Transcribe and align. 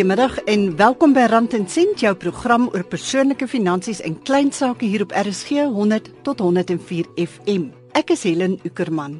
Goeiemiddag 0.00 0.38
en 0.48 0.62
welkom 0.76 1.12
by 1.12 1.26
Rand 1.28 1.52
en 1.52 1.66
Sent, 1.68 2.00
jou 2.00 2.14
program 2.16 2.70
oor 2.72 2.86
persoonlike 2.88 3.44
finansies 3.44 3.98
en 4.00 4.14
klein 4.24 4.48
sake 4.48 4.86
hier 4.88 5.02
op 5.04 5.10
RSG 5.12 5.66
100 5.68 6.06
tot 6.24 6.38
104 6.40 7.10
FM. 7.20 7.66
Ek 7.92 8.14
is 8.14 8.22
Helen 8.24 8.54
Ukerman. 8.64 9.18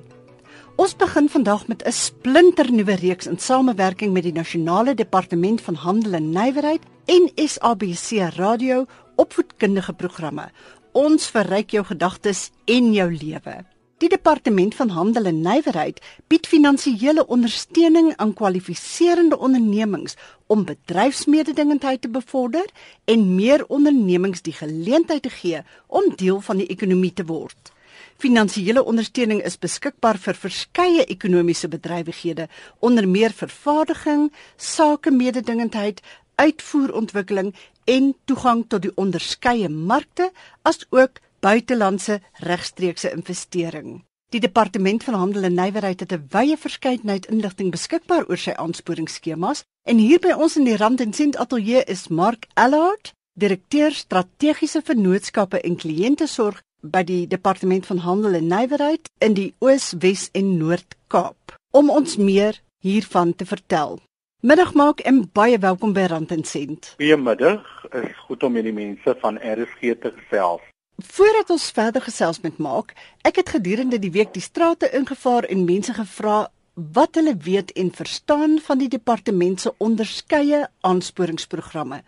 Ons 0.81 0.95
begin 0.97 1.29
vandag 1.29 1.67
met 1.69 1.85
'n 1.85 1.93
splinternuwe 1.93 2.97
reeks 2.97 3.27
in 3.27 3.37
samewerking 3.39 4.13
met 4.13 4.23
die 4.23 4.33
Nasionale 4.33 4.95
Departement 4.95 5.61
van 5.61 5.75
Handel 5.75 6.13
en 6.13 6.31
Nywerheid 6.31 6.81
en 7.05 7.31
SABC 7.35 8.33
Radio 8.37 8.87
opvoedkundige 9.17 9.93
programme. 9.93 10.49
Ons 10.93 11.29
verryk 11.29 11.71
jou 11.71 11.85
gedagtes 11.85 12.51
en 12.65 12.93
jou 12.93 13.13
lewe. 13.13 13.65
Die 14.01 14.09
departement 14.09 14.75
van 14.75 14.89
handel 14.97 15.27
en 15.29 15.43
nywerheid 15.45 15.99
bied 16.33 16.47
finansiële 16.49 17.27
ondersteuning 17.27 18.15
aan 18.17 18.33
kwalifiserende 18.33 19.39
ondernemings 19.39 20.17
om 20.47 20.65
bedryfsmededingendheid 20.65 22.01
te 22.01 22.09
bevorder 22.09 22.65
en 23.05 23.35
meer 23.35 23.67
ondernemings 23.67 24.41
die 24.43 24.57
geleentheid 24.57 25.23
te 25.23 25.35
gee 25.37 25.61
om 25.87 26.09
deel 26.17 26.41
van 26.41 26.63
die 26.63 26.71
ekonomie 26.73 27.13
te 27.13 27.29
word. 27.29 27.73
Finansiële 28.17 28.85
ondersteuning 28.85 29.45
is 29.45 29.61
beskikbaar 29.61 30.17
vir 30.17 30.35
verskeie 30.49 31.05
ekonomiese 31.05 31.69
bedrywighede, 31.69 32.49
onder 32.79 33.09
meer 33.09 33.37
vervaardiging, 33.37 34.31
sakemededingendheid, 34.57 36.01
uitvoerontwikkeling 36.41 37.53
en 37.85 38.15
toegang 38.25 38.65
tot 38.69 38.89
die 38.89 38.97
onderskeie 38.97 39.69
markte, 39.69 40.33
asook 40.63 41.21
buitelandse 41.41 42.21
regstreekse 42.45 43.11
investering. 43.11 44.01
Die 44.31 44.41
departement 44.41 45.05
van 45.05 45.15
handel 45.15 45.43
en 45.43 45.55
nywerheid 45.55 46.01
het 46.01 46.13
'n 46.13 46.27
wye 46.31 46.57
verskeidenheid 46.57 47.27
inligting 47.27 47.71
beskikbaar 47.71 48.29
oor 48.29 48.39
sy 48.39 48.51
aansporingsskemas 48.51 49.65
en 49.83 49.99
hier 49.99 50.21
by 50.21 50.33
ons 50.33 50.57
in 50.57 50.65
die 50.65 50.77
Rand 50.77 51.01
en 51.01 51.13
Sent 51.13 51.37
ateljee 51.37 51.85
is 51.85 52.09
Mark 52.09 52.47
Allard, 52.55 53.13
direkteur 53.35 53.93
strategiese 53.93 54.83
vennootskappe 54.85 55.61
en 55.61 55.77
kliëntesorg 55.77 56.63
by 56.81 57.03
die 57.03 57.27
departement 57.27 57.87
van 57.87 57.99
handel 57.99 58.35
en 58.35 58.47
nywerheid 58.47 59.11
in 59.19 59.35
die 59.35 59.55
Oos, 59.59 59.95
Wes 59.99 60.29
en 60.33 60.57
Noord-Kaap 60.59 61.57
om 61.71 61.91
ons 61.91 62.17
meer 62.17 62.61
hiervan 62.79 63.35
te 63.35 63.47
vertel. 63.47 64.01
Middag 64.41 64.75
maak 64.75 65.01
en 65.01 65.27
baie 65.33 65.59
welkom 65.59 65.93
by 65.93 66.07
Rand 66.09 66.31
en 66.33 66.45
Sent. 66.45 66.95
Goeiemiddag, 66.97 67.67
is 67.93 68.17
goed 68.27 68.43
om 68.43 68.53
met 68.53 68.65
die 68.65 68.73
mense 68.73 69.17
van 69.21 69.37
RSG 69.37 69.99
te 70.01 70.13
gesels. 70.17 70.70
Voordat 71.07 71.51
ons 71.51 71.71
verder 71.71 72.03
gesels 72.03 72.41
met 72.41 72.59
maak, 72.59 72.93
ek 73.25 73.41
het 73.41 73.53
gedurende 73.57 73.99
die 73.99 74.11
week 74.11 74.35
die 74.35 74.43
strate 74.43 74.91
ingevaar 74.93 75.47
en 75.49 75.65
mense 75.65 75.95
gevra 75.95 76.51
wat 76.75 77.15
hulle 77.15 77.37
weet 77.37 77.73
en 77.73 77.93
verstaan 77.95 78.59
van 78.65 78.79
die 78.79 78.89
departement 78.89 79.61
se 79.61 79.73
onderskeie 79.79 80.67
aansporingsprogramme. 80.81 82.03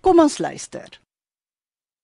Kom 0.00 0.20
ons 0.20 0.38
luister. 0.38 1.00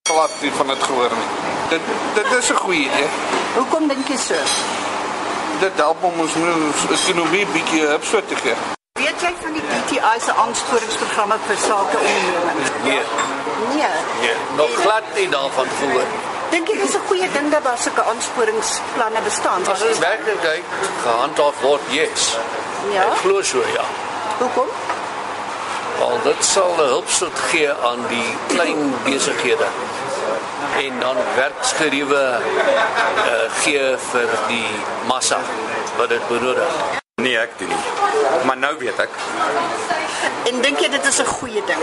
Glad 0.08 0.32
nie 0.42 0.50
van 0.50 0.66
dit 0.66 0.82
gehoor 0.82 1.16
nie. 1.16 1.28
Dit 1.70 1.82
dit 2.14 2.32
is 2.38 2.50
'n 2.50 2.62
goeie 2.64 2.84
idee. 2.88 3.08
Hoekom 3.54 3.88
dink 3.88 4.08
jy 4.08 4.16
so? 4.16 4.34
Dit 5.60 5.76
help 5.76 6.02
om 6.02 6.20
ons 6.20 6.34
ekonomie 6.90 7.46
bietjie 7.46 7.86
hupswit 7.86 8.28
te 8.28 8.36
gee. 8.36 8.54
Weet 8.98 9.20
jy 9.20 9.32
van 9.42 9.52
die 9.52 9.62
DTI 9.62 10.20
se 10.20 10.32
aansporingsprogramme 10.32 11.38
vir 11.46 11.56
sake 11.56 11.96
ondernemings? 11.98 12.70
Nee. 12.84 13.02
Nee. 13.76 13.94
Nee, 14.20 14.34
nog 14.56 14.72
glad 14.82 15.04
nie 15.14 15.28
daarvan 15.28 15.66
gehoor. 15.78 16.29
Dink 16.50 16.68
jy 16.68 16.76
dis 16.82 16.94
'n 16.94 17.06
goeie 17.08 17.28
ding 17.32 17.50
dat 17.50 17.64
daar 17.64 17.78
sulke 17.78 18.02
aansporingsplanne 18.02 19.20
bestaan? 19.24 19.66
As 19.68 19.80
dit 19.80 19.98
werklik 19.98 20.62
gehandhaaf 21.02 21.60
word, 21.60 21.80
yes. 21.88 22.36
Ja. 22.92 23.02
Ek 23.02 23.16
glo 23.22 23.42
so 23.42 23.58
ja. 23.74 23.84
Hoekom? 24.38 24.68
Al 26.00 26.18
dit 26.24 26.44
sal 26.44 26.72
'n 26.76 26.88
hulpstuk 26.94 27.38
gee 27.50 27.72
aan 27.72 28.02
die 28.08 28.30
klein 28.48 28.94
besighede 29.04 29.68
en 30.76 31.00
dan 31.00 31.16
werksgeriewe 31.34 32.24
uh, 32.36 33.32
gee 33.62 33.96
vir 34.10 34.28
die 34.48 34.70
massa 35.06 35.38
wat 35.96 36.08
dit 36.08 36.28
benodig. 36.28 37.00
Nee, 37.20 37.36
ek 37.38 37.58
doen 37.58 37.68
nie. 37.68 37.76
Maar 38.48 38.56
nou 38.56 38.74
weet 38.78 38.98
ek. 38.98 39.08
En 40.48 40.60
dink 40.64 40.80
jy 40.80 40.88
dit 40.88 41.06
is 41.06 41.20
'n 41.20 41.26
goeie 41.26 41.62
ding? 41.66 41.82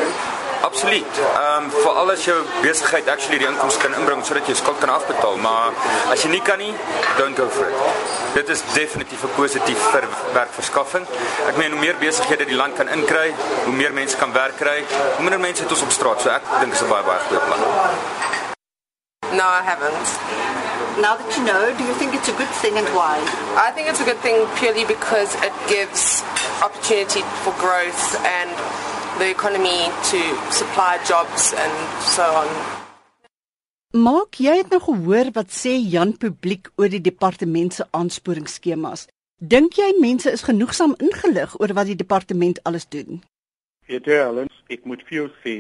Absoluut. 0.62 1.06
Ehm 1.18 1.64
um, 1.64 1.72
veral 1.72 2.12
as 2.12 2.24
jou 2.26 2.38
besigheid 2.62 3.08
actually 3.10 3.38
die 3.38 3.48
inkomste 3.48 3.80
kan 3.80 3.94
inbring 3.94 4.26
sodat 4.26 4.48
jy 4.48 4.56
skuld 4.56 4.80
kan 4.80 4.90
afbetaal, 4.90 5.38
maar 5.38 5.72
as 6.12 6.24
jy 6.24 6.30
nie 6.30 6.42
kan 6.42 6.58
nie, 6.58 6.74
don't 7.18 7.38
go 7.38 7.50
for 7.50 7.68
it. 7.68 7.76
Dit 8.34 8.50
is 8.50 8.62
definitief 8.74 9.26
positief 9.36 9.78
vir 9.92 10.08
werkverskaffing. 10.34 11.06
Ek 11.48 11.58
meen 11.58 11.72
hoe 11.72 11.80
meer 11.80 11.96
besighede 12.00 12.46
die 12.46 12.56
land 12.56 12.76
kan 12.76 12.90
inkry, 12.90 13.34
hoe 13.66 13.74
meer 13.74 13.94
mense 13.94 14.18
kan 14.18 14.34
werk 14.34 14.58
kry, 14.58 14.84
hoe 15.16 15.24
minder 15.24 15.40
mense 15.40 15.64
het 15.64 15.72
ons 15.72 15.82
op 15.82 15.92
straat. 15.92 16.22
So 16.22 16.30
ek 16.30 16.42
dink 16.60 16.72
dit 16.72 16.82
is 16.82 16.88
'n 16.88 16.90
baie 16.90 17.04
baie 17.04 17.20
goeie 17.28 17.42
plan. 17.46 17.60
No, 19.32 19.44
I 19.44 19.62
haven't. 19.64 20.67
Now 20.98 21.16
that 21.16 21.30
you 21.38 21.46
know, 21.46 21.78
do 21.78 21.84
you 21.86 21.94
think 21.94 22.16
it's 22.16 22.28
a 22.28 22.34
good 22.34 22.50
thing 22.58 22.76
and 22.76 22.88
why? 22.98 23.22
I 23.54 23.70
think 23.70 23.88
it's 23.88 24.02
a 24.02 24.04
good 24.04 24.18
thing 24.26 24.48
purely 24.58 24.84
because 24.84 25.30
it 25.46 25.54
gives 25.70 26.24
opportunity 26.66 27.22
for 27.46 27.54
growth 27.62 28.18
and 28.26 28.50
the 29.22 29.30
economy 29.30 29.94
to 30.10 30.20
supply 30.50 30.98
jobs 31.06 31.54
and 31.54 31.74
so 32.02 32.26
on. 32.42 32.50
Maak 33.94 34.40
jy 34.42 34.56
het 34.64 34.74
nou 34.74 34.80
gehoor 34.88 35.30
wat 35.36 35.54
sê 35.54 35.76
Jan 35.78 36.16
publiek 36.18 36.72
oor 36.82 36.90
die 36.90 37.02
departement 37.02 37.78
se 37.78 37.86
aansporingsskemas? 37.94 39.06
Dink 39.38 39.78
jy 39.78 39.92
mense 40.02 40.34
is 40.34 40.48
genoegsaam 40.50 40.98
ingelig 40.98 41.54
oor 41.62 41.76
wat 41.78 41.92
die 41.92 42.00
departement 42.00 42.58
alles 42.66 42.90
doen? 42.90 43.22
Weet 43.86 44.10
jy 44.10 44.18
Helen, 44.18 44.50
ek 44.74 44.90
moet 44.90 45.06
vir 45.06 45.20
jou 45.20 45.28
sê 45.46 45.56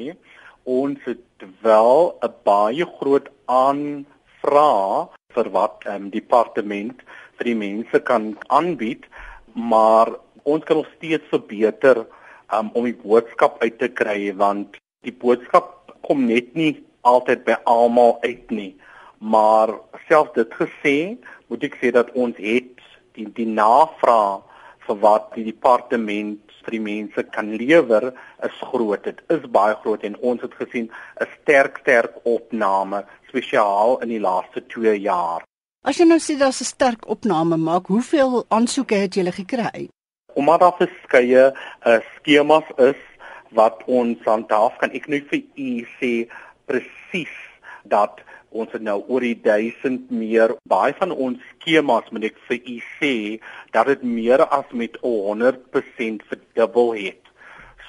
ons 0.65 0.97
het 1.05 1.45
wel 1.61 2.17
'n 2.25 2.33
baie 2.41 2.89
groot 2.97 3.29
aanvraag 3.45 5.13
vir 5.37 5.51
wat 5.55 5.85
ehm 5.85 6.07
um, 6.07 6.11
departement 6.13 7.05
vir 7.37 7.51
die 7.51 7.59
mense 7.63 8.01
kan 8.09 8.33
aanbied, 8.59 9.05
maar 9.53 10.15
ons 10.43 10.63
kan 10.65 10.81
nog 10.81 10.89
steeds 10.97 11.29
verbeter 11.29 12.05
um, 12.53 12.71
om 12.73 12.87
die 12.87 12.97
boodskap 12.97 13.61
uit 13.61 13.77
te 13.79 13.89
kry 14.01 14.33
want 14.41 14.79
die 15.05 15.13
boodskap 15.13 15.95
kom 16.07 16.25
net 16.27 16.53
nie 16.55 16.73
altyd 17.07 17.45
by 17.47 17.57
almal 17.69 18.17
uit 18.23 18.51
nie. 18.51 18.73
Maar 19.19 19.73
selfs 20.07 20.35
dit 20.35 20.57
gesê, 20.59 20.97
moet 21.47 21.63
ek 21.67 21.77
sê 21.81 21.91
dat 21.95 22.11
ons 22.13 22.37
het 22.41 22.73
die 23.17 23.27
die 23.37 23.49
navraag 23.49 24.43
vir 24.87 24.99
wat 25.03 25.31
die 25.35 25.47
departement 25.47 26.53
vir 26.67 26.75
die 26.75 26.83
mense 26.83 27.23
kan 27.35 27.49
lewer 27.59 28.11
is 28.45 28.57
groot. 28.71 29.03
Dit 29.03 29.23
is 29.33 29.47
baie 29.51 29.75
groot 29.83 30.03
en 30.07 30.17
ons 30.21 30.41
het 30.43 30.53
gesien 30.59 30.89
'n 31.21 31.27
sterk 31.41 31.79
sterk 31.83 32.13
opname 32.23 33.03
spesiaal 33.27 33.99
in 34.01 34.09
die 34.09 34.19
laaste 34.23 34.63
2 34.73 34.95
jaar. 34.99 35.43
As 35.87 35.99
jy 35.99 36.05
nou 36.07 36.19
sê 36.19 36.37
daar's 36.37 36.61
'n 36.61 36.71
sterk 36.73 37.07
opname 37.07 37.57
maak, 37.57 37.87
hoeveel 37.87 38.45
aansoeke 38.49 38.95
het 38.95 39.15
jy 39.15 39.31
gekry? 39.31 39.89
Omdat 40.33 40.59
daar 40.59 40.77
verskeie 40.77 41.53
uh, 41.85 41.99
skemas 42.15 42.67
is 42.77 43.01
wat 43.51 43.83
ons 43.85 44.17
handhaaf, 44.25 44.77
kan 44.77 44.91
ek 44.91 45.07
nou 45.07 45.21
vir 45.29 45.43
u 45.55 45.87
sê 45.99 46.27
presies 46.65 47.35
dat 47.83 48.19
ons 48.49 48.71
het 48.71 48.81
nou 48.81 49.03
oor 49.07 49.21
die 49.21 49.37
1000 49.43 50.11
meer 50.11 50.55
baie 50.69 50.93
van 50.99 51.11
ons 51.11 51.39
skemas 51.53 52.09
moet 52.11 52.29
ek 52.31 52.37
vir 52.49 52.59
u 52.65 52.77
sê 52.99 53.13
dat 53.71 53.87
dit 53.87 54.03
meer 54.03 54.43
as 54.43 54.67
met 54.71 54.97
100% 55.03 56.27
verdubbel 56.29 56.93
het. 56.93 57.23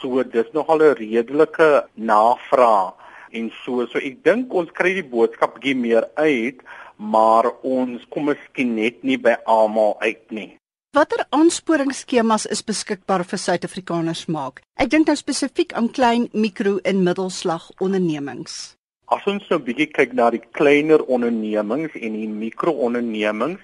So 0.00 0.22
dis 0.22 0.52
nogal 0.52 0.82
'n 0.82 0.94
redelike 0.94 1.88
navraag 1.94 2.94
en 3.32 3.50
so 3.64 3.86
so 3.86 3.98
ek 3.98 4.22
dink 4.24 4.54
ons 4.54 4.70
kry 4.74 4.94
die 4.94 5.06
boodskap 5.06 5.56
bietjie 5.56 5.74
meer 5.74 6.08
uit, 6.16 6.62
maar 6.96 7.50
ons 7.62 8.04
kom 8.10 8.30
miskien 8.30 8.74
net 8.76 9.04
nie 9.04 9.18
by 9.18 9.36
almal 9.46 9.96
uit 10.00 10.24
nie. 10.30 10.50
Watter 10.96 11.20
aansporingsskemas 11.36 12.46
is 12.48 12.64
beskikbaar 12.64 13.22
vir 13.28 13.38
Suid-Afrikaners 13.38 14.24
maak? 14.32 14.62
Ek 14.80 14.88
dink 14.90 15.06
nou 15.06 15.16
spesifiek 15.20 15.74
aan 15.76 15.90
klein, 15.92 16.30
mikro 16.32 16.78
en 16.84 17.04
middelslag 17.04 17.68
ondernemings. 17.84 18.74
As 19.12 19.26
ons 19.28 19.44
nou 19.52 19.60
bietjie 19.64 19.90
kyk 19.92 20.16
na 20.16 20.30
die 20.32 20.42
kleiner 20.56 21.04
ondernemings 21.04 21.92
en 21.96 22.16
die 22.16 22.28
mikroondernemings, 22.28 23.60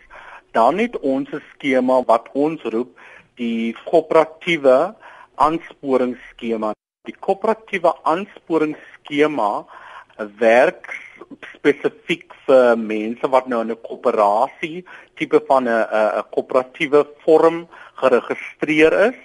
dan 0.52 0.78
het 0.78 1.00
ons 1.00 1.32
'n 1.32 1.42
skema 1.54 2.04
wat 2.06 2.28
ons 2.34 2.62
roep 2.62 2.92
die 3.36 3.74
koöperatiewe 3.88 4.94
aansporingsskema. 5.34 6.72
Die 7.04 7.12
koöperatiewe 7.20 7.90
aansporingsskema 8.08 9.48
werk 10.40 10.86
spesifiek 11.50 12.32
vir 12.46 12.78
mense 12.80 13.28
wat 13.34 13.50
nou 13.52 13.58
in 13.64 13.72
'n 13.74 13.82
koöperasie 13.88 14.86
tipe 15.20 15.40
van 15.48 15.68
'n 15.68 15.84
'n 16.20 16.24
koöperatiewe 16.36 17.02
vorm 17.24 17.58
geregistreer 18.00 18.96
is 19.08 19.20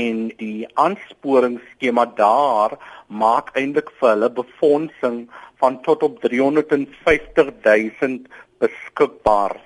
en 0.00 0.28
die 0.42 0.68
aansporingsskema 0.84 2.04
daar 2.20 2.76
maak 3.08 3.48
eintlik 3.56 3.90
vir 3.98 4.10
hulle 4.10 4.30
befondsing 4.42 5.18
van 5.60 5.80
tot 5.88 6.02
op 6.02 6.20
350 6.20 7.48
000 7.64 8.18
beskikbaar. 8.60 9.56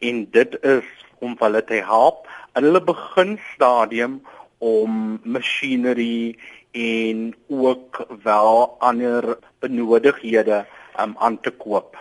En 0.00 0.26
dit 0.30 0.58
is 0.62 0.88
om 1.20 1.36
hulle 1.38 1.64
te 1.64 1.80
help 1.94 2.26
in 2.56 2.64
hulle 2.64 2.82
beginstadium 2.82 4.22
om 4.58 5.20
masjinerie 5.22 6.38
en 6.76 7.34
ook 7.48 8.06
wel 8.22 8.76
ander 8.78 9.38
benodighede 9.58 10.66
um, 11.00 11.14
aan 11.18 11.40
te 11.40 11.50
koop. 11.50 11.96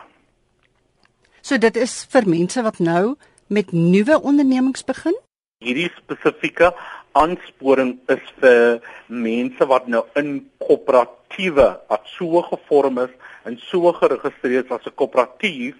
So 1.41 1.57
dit 1.57 1.77
is 1.77 2.03
vir 2.11 2.27
mense 2.27 2.61
wat 2.65 2.79
nou 2.79 3.15
met 3.47 3.71
nuwe 3.71 4.19
ondernemings 4.21 4.83
begin? 4.83 5.15
Hierdie 5.63 5.91
spesifieke 5.95 6.73
aansporing 7.15 7.95
is 8.11 8.23
vir 8.41 8.81
mense 9.07 9.67
wat 9.69 9.87
nou 9.87 10.03
in 10.19 10.49
koöperatiewe 10.59 11.69
wat 11.87 12.09
so 12.17 12.41
gevorm 12.49 12.99
is 13.05 13.13
en 13.47 13.55
so 13.69 13.93
geregistreer 13.95 14.65
is 14.65 14.71
as 14.71 14.87
'n 14.89 14.97
koöperatief 14.99 15.75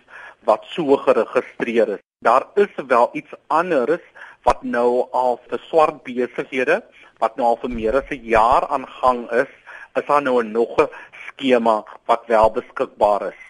wat 0.45 0.63
so 0.69 0.95
geregistreer 0.97 1.97
is. 1.97 2.03
Daar 2.21 2.47
is 2.55 2.71
wel 2.87 3.09
iets 3.13 3.33
anders 3.47 4.05
wat 4.43 4.63
nou 4.63 5.07
al 5.11 5.39
vir 5.49 5.59
swart 5.69 6.03
besighede 6.03 6.83
wat 7.19 7.35
nou 7.35 7.47
al 7.47 7.59
vir 7.61 7.69
meer 7.69 7.95
as 7.95 8.09
'n 8.09 8.23
jaar 8.23 8.67
aan 8.67 8.87
gang 8.87 9.31
is, 9.31 9.51
is 9.95 10.05
daar 10.05 10.21
nou 10.21 10.43
'n 10.43 10.51
nog 10.51 10.77
'n 10.81 10.89
skema 11.27 11.83
wat 12.05 12.23
wel 12.27 12.51
beskikbaar 12.51 13.21
is. 13.27 13.45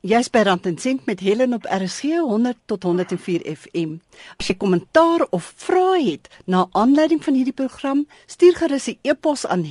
Jy's 0.00 0.30
by 0.30 0.44
Rand 0.46 0.66
en 0.66 0.78
Sent 0.78 1.06
met 1.06 1.20
Helen 1.20 1.52
op 1.52 1.64
RSG 1.66 2.02
100 2.02 2.56
tot 2.64 2.82
104 2.82 3.42
FM. 3.56 3.96
As 4.38 4.46
jy 4.46 4.54
kommentaar 4.54 5.26
of 5.30 5.52
vrae 5.56 6.12
het 6.12 6.28
na 6.46 6.68
aanleiding 6.70 7.24
van 7.24 7.34
hierdie 7.34 7.52
program, 7.52 8.06
stuur 8.26 8.54
gerus 8.56 8.86
'n 8.88 8.98
e-pos 9.02 9.46
aan 9.46 9.66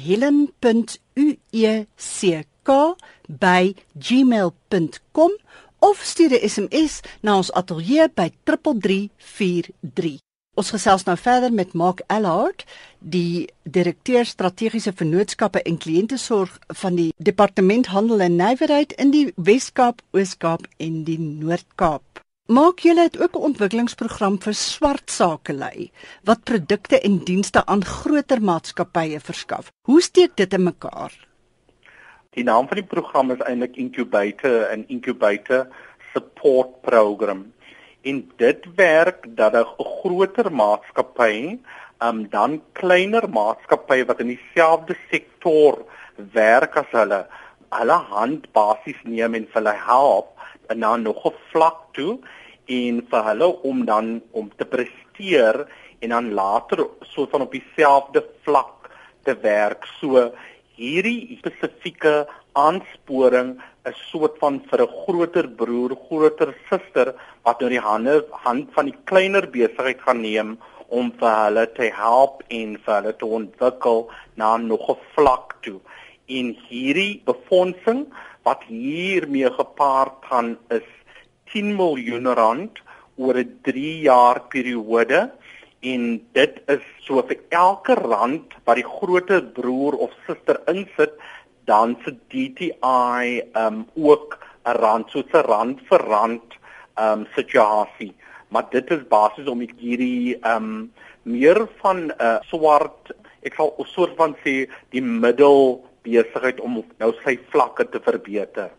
helen.ueck@gmail.com 2.67 5.31
of 5.79 5.99
stuur 6.03 6.31
'n 6.31 6.49
SMS 6.49 6.99
na 7.21 7.35
ons 7.35 7.51
ateljee 7.51 8.09
by 8.13 8.31
3343. 8.43 10.17
Ons 10.53 10.69
gesels 10.69 11.03
nou 11.03 11.17
verder 11.17 11.53
met 11.53 11.73
Mark 11.73 12.01
Allard, 12.07 12.65
die 12.99 13.49
direkteur 13.63 14.25
strategiese 14.25 14.91
vennootskappe 14.95 15.61
en 15.61 15.77
kliëntesorg 15.77 16.59
van 16.67 16.95
die 16.95 17.13
Departement 17.17 17.85
Handel 17.85 18.19
en 18.19 18.35
Nywerheid 18.35 18.91
in 18.91 19.11
die 19.11 19.33
Wes-Kaap, 19.35 20.01
Oos-Kaap 20.11 20.67
en 20.77 21.03
die 21.03 21.19
Noord-Kaap. 21.19 22.01
Maak 22.47 22.79
julle 22.79 23.01
het 23.01 23.21
ook 23.21 23.35
'n 23.35 23.43
ontwikkelingsprogram 23.51 24.41
vir 24.41 24.53
swart 24.53 25.11
sakelei 25.11 25.91
wat 26.23 26.43
produkte 26.43 26.99
en 26.99 27.23
dienste 27.23 27.65
aan 27.65 27.85
groter 27.85 28.41
maatskappye 28.41 29.19
verskaf. 29.19 29.71
Hoe 29.81 30.01
steek 30.01 30.35
dit 30.35 30.53
in 30.53 30.63
mekaar? 30.63 31.26
Die 32.37 32.45
naam 32.45 32.67
van 32.69 32.77
die 32.77 32.85
program 32.85 33.31
is 33.33 33.39
eintlik 33.49 33.79
Incubator 33.81 34.67
en 34.69 34.83
Incubator 34.93 35.63
Support 36.13 36.75
Program. 36.85 37.39
En 38.05 38.19
dit 38.37 38.67
werk 38.77 39.25
dat 39.39 39.55
'n 39.57 39.65
groter 39.65 40.51
maatskappy 40.53 41.57
um 41.99 42.29
dan 42.29 42.61
kleiner 42.73 43.25
maatskappye 43.29 44.05
wat 44.05 44.19
in 44.19 44.27
dieselfde 44.27 44.95
sektor 45.09 45.81
werk 46.33 46.77
as 46.77 46.91
hulle 46.91 47.25
hulle 47.69 47.99
hand 48.13 48.45
basies 48.53 49.01
neem 49.03 49.33
en 49.33 49.47
hulle 49.53 49.73
help 49.73 50.29
en 50.69 50.79
dan 50.79 51.01
nog 51.01 51.25
'n 51.25 51.33
vlak 51.51 51.79
toe 51.93 52.19
en 52.65 53.01
vir 53.09 53.23
hulle 53.23 53.47
om 53.63 53.85
dan 53.85 54.21
om 54.31 54.51
te 54.57 54.65
presteer 54.65 55.65
en 55.99 56.09
dan 56.09 56.33
later 56.33 56.85
so 57.01 57.25
van 57.25 57.41
op 57.41 57.51
dieselfde 57.51 58.21
vlak 58.43 58.89
te 59.23 59.33
werk. 59.41 59.85
So 59.99 60.31
hierdie 60.77 61.37
spesifieke 61.39 62.27
aansporing 62.53 63.57
'n 63.85 63.95
soort 64.09 64.37
van 64.43 64.59
vir 64.69 64.81
'n 64.85 64.95
groter 65.03 65.47
broer, 65.59 65.91
groter 66.07 66.53
suster 66.69 67.13
wat 67.43 67.59
nou 67.61 67.69
die 67.69 67.85
hande 67.89 68.25
hand 68.45 68.73
van 68.75 68.85
die 68.85 68.99
kleiner 69.09 69.45
besigheid 69.57 70.01
gaan 70.01 70.21
neem 70.21 70.57
om 70.87 71.11
vir 71.19 71.33
hulle 71.43 71.65
te 71.79 71.89
help 72.01 72.43
en 72.59 72.77
vir 72.83 72.93
hulle 72.97 73.13
te 73.17 73.25
ontwikkel 73.39 74.09
na 74.35 74.57
nog 74.57 74.89
'n 74.89 75.01
vlak 75.15 75.55
toe. 75.61 75.79
En 76.27 76.55
hierdie 76.69 77.21
befondsing 77.25 78.05
wat 78.43 78.61
hiermee 78.67 79.49
gepaard 79.51 80.17
gaan 80.29 80.57
is 80.69 80.87
10 81.51 81.75
miljoen 81.75 82.27
rand 82.41 82.79
oor 83.17 83.35
'n 83.37 83.59
3 83.63 83.99
jaar 84.01 84.39
periode 84.53 85.31
en 85.81 86.21
dit 86.33 86.59
is 86.67 86.85
so 87.05 87.21
vir 87.29 87.39
elke 87.49 87.95
rand 87.95 88.53
wat 88.65 88.79
die 88.79 88.87
groter 88.87 89.41
broer 89.41 89.97
of 90.07 90.13
suster 90.25 90.59
insit 90.67 91.13
dan 91.69 91.97
se 92.03 92.15
DTI 92.31 93.43
um 93.55 93.85
ook 93.95 94.39
'n 94.65 94.77
rand 94.81 95.11
so 95.11 95.19
'n 95.19 95.45
rand 95.45 95.79
vir 95.89 95.99
rand 95.99 96.57
um 96.95 97.27
situasie 97.35 98.13
maar 98.49 98.65
dit 98.71 98.91
is 98.91 99.07
basies 99.07 99.47
om 99.47 99.59
hierdie 99.59 100.37
um 100.43 100.91
meer 101.23 101.67
van 101.81 101.97
'n 102.07 102.11
uh, 102.19 102.39
swart 102.49 103.11
ek 103.43 103.55
sal 103.55 103.75
'n 103.77 103.85
soort 103.85 104.15
van 104.15 104.35
sê 104.43 104.67
die 104.89 105.01
middel 105.01 105.83
besigheid 106.03 106.59
om 106.59 106.83
nou 106.99 107.13
sy 107.23 107.37
vlakke 107.51 107.89
te 107.91 107.99
verbeter. 107.99 108.71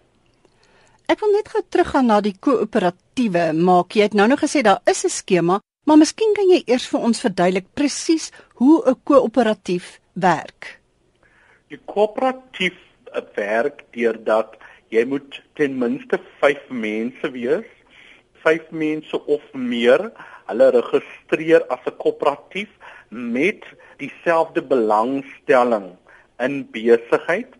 Ek 1.09 1.21
wil 1.21 1.33
net 1.33 1.49
gou 1.49 1.63
teruggaan 1.63 2.07
na 2.07 2.21
die 2.21 2.37
koöperatiewe 2.37 3.53
maak 3.53 3.97
jy 3.97 4.03
het 4.03 4.15
nou 4.15 4.29
nog 4.29 4.41
gesê 4.41 4.63
daar 4.63 4.81
is 4.85 5.05
'n 5.05 5.09
skema 5.09 5.61
maar 5.89 5.97
miskien 5.97 6.35
kan 6.37 6.51
jy 6.53 6.59
eers 6.69 6.85
vir 6.93 7.05
ons 7.09 7.23
verduidelik 7.25 7.69
presies 7.79 8.29
hoe 8.61 8.83
'n 8.91 9.01
koöperatief 9.09 9.87
werk. 10.13 10.81
Die 11.73 11.81
koöperatief 11.93 12.77
werk 13.37 13.85
deurdat 13.97 14.59
jy 14.91 15.05
moet 15.05 15.41
ten 15.57 15.79
minste 15.79 16.21
5 16.41 16.69
mense 16.69 17.31
wees, 17.33 17.71
5 18.45 18.71
mense 18.71 19.17
of 19.27 19.43
meer, 19.53 20.13
hulle 20.49 20.69
registreer 20.77 21.65
as 21.73 21.81
'n 21.87 21.97
koöperatief 21.97 22.69
met 23.09 23.65
dieselfde 23.97 24.63
belangstelling 24.63 25.97
in 26.39 26.69
besigheid 26.71 27.53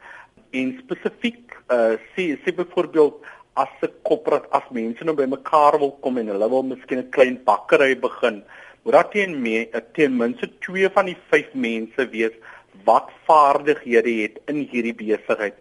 en 0.51 0.77
spesifiek 0.85 1.57
uh, 1.73 1.97
sê 2.13 2.37
sê 2.45 2.53
byvoorbeeld 2.53 3.25
as 3.63 3.73
'n 3.83 3.93
koöperatief 4.09 4.53
as 4.59 4.67
mense 4.79 5.05
nou 5.05 5.17
bymekaar 5.21 5.79
wil 5.83 5.93
kom 6.05 6.19
en 6.19 6.31
hulle 6.33 6.49
wil 6.55 6.63
miskien 6.73 7.01
'n 7.03 7.11
klein 7.17 7.39
bakkery 7.51 7.95
begin, 8.07 8.43
moet 8.83 8.95
daar 8.95 9.11
teen 9.11 9.43
me, 9.43 9.57
ten 9.95 10.17
minste 10.17 10.47
2 10.67 10.91
van 10.97 11.07
die 11.11 11.17
5 11.31 11.55
mense 11.55 12.07
wees 12.11 12.37
wat 12.85 13.09
vaardighede 13.27 14.13
het 14.23 14.39
in 14.47 14.69
hierdie 14.71 14.95
besigheid 14.95 15.57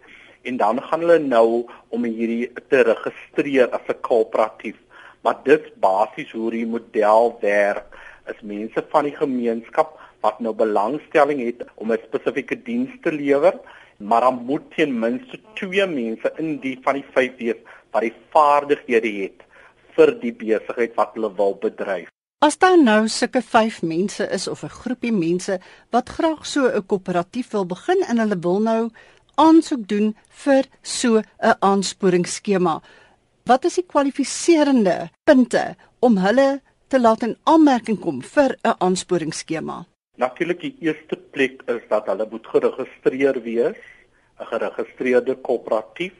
en 0.48 0.56
dan 0.56 0.82
gaan 0.82 1.00
hulle 1.00 1.18
nou 1.18 1.66
om 1.88 2.04
hierdie 2.04 2.50
te 2.70 2.82
registreer 2.90 3.68
as 3.76 3.88
'n 3.88 4.00
koöperatief. 4.08 4.78
Maar 5.22 5.36
dit 5.44 5.64
basies 5.80 6.30
hoe 6.32 6.50
die 6.50 6.66
model 6.66 7.36
werk 7.40 7.86
is 8.32 8.40
mense 8.42 8.84
van 8.90 9.04
die 9.04 9.16
gemeenskap 9.16 9.98
wat 10.20 10.40
nou 10.40 10.54
belangstelling 10.54 11.40
het 11.44 11.66
om 11.74 11.92
'n 11.92 12.04
spesifieke 12.06 12.62
diens 12.62 12.94
te 13.02 13.12
lewer, 13.12 13.54
maar 13.98 14.20
dan 14.20 14.44
moet 14.46 14.62
ten 14.76 14.98
minste 14.98 15.38
twee 15.54 15.86
mense 15.86 16.32
in 16.36 16.58
die 16.58 16.78
van 16.82 16.94
die 16.94 17.08
vyf 17.14 17.36
wees 17.36 17.60
wat 17.92 18.02
die 18.02 18.14
vaardighede 18.32 19.12
het 19.22 19.44
vir 19.96 20.14
die 20.20 20.32
besigheid 20.32 20.94
wat 20.96 21.14
hulle 21.14 21.32
wil 21.34 21.54
bedryf. 21.54 22.08
As 22.38 22.58
daar 22.62 22.78
nou 22.78 23.08
sulke 23.08 23.42
5 23.42 23.82
mense 23.82 24.24
is 24.30 24.48
of 24.48 24.62
'n 24.62 24.76
groepie 24.82 25.12
mense 25.12 25.58
wat 25.90 26.08
graag 26.08 26.46
so 26.46 26.68
'n 26.68 26.86
koöperatief 26.86 27.50
wil 27.50 27.66
begin 27.66 28.00
en 28.08 28.18
hulle 28.18 28.38
wil 28.38 28.60
nou 28.60 28.90
aansoek 29.34 29.88
doen 29.88 30.14
vir 30.44 30.64
so 30.82 31.18
'n 31.18 31.56
aansporingsskema. 31.60 32.82
Wat 33.44 33.64
is 33.64 33.74
die 33.74 33.86
kwalifiserende 33.86 35.10
punte 35.24 35.76
om 35.98 36.18
hulle 36.18 36.60
te 36.88 37.00
laat 37.00 37.22
in 37.22 37.36
aanmerking 37.44 37.98
kom 38.00 38.22
vir 38.22 38.56
'n 38.62 38.74
aansporingsskema? 38.78 39.86
Natuurlik 40.16 40.60
die 40.60 40.76
eerste 40.80 41.16
plek 41.16 41.62
is 41.66 41.82
dat 41.88 42.06
hulle 42.06 42.26
moet 42.30 42.46
geregistreer 42.46 43.42
wees, 43.42 43.80
'n 44.40 44.46
geregistreerde 44.46 45.34
koöperatief. 45.34 46.14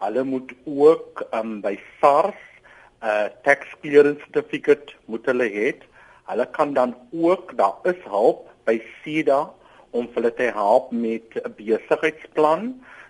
Hulle 0.00 0.24
moet 0.24 0.52
ook 0.64 1.24
um, 1.36 1.60
by 1.60 1.74
SARS 2.00 2.40
'n 3.00 3.06
uh, 3.08 3.28
tax 3.44 3.66
clearance 3.80 4.20
certificate 4.24 4.94
moet 5.04 5.26
hulle 5.28 5.48
hê. 5.56 5.68
Hulle 6.28 6.46
kan 6.56 6.72
dan 6.72 6.94
ook 7.12 7.56
daar 7.56 7.80
is 7.92 8.00
hulp 8.04 8.48
by 8.64 8.76
SIDA 9.00 9.40
om 9.90 10.08
hulle 10.14 10.32
te 10.34 10.48
help 10.56 10.90
met 10.92 11.36
'n 11.36 11.54
besigheidsplan. 11.58 12.62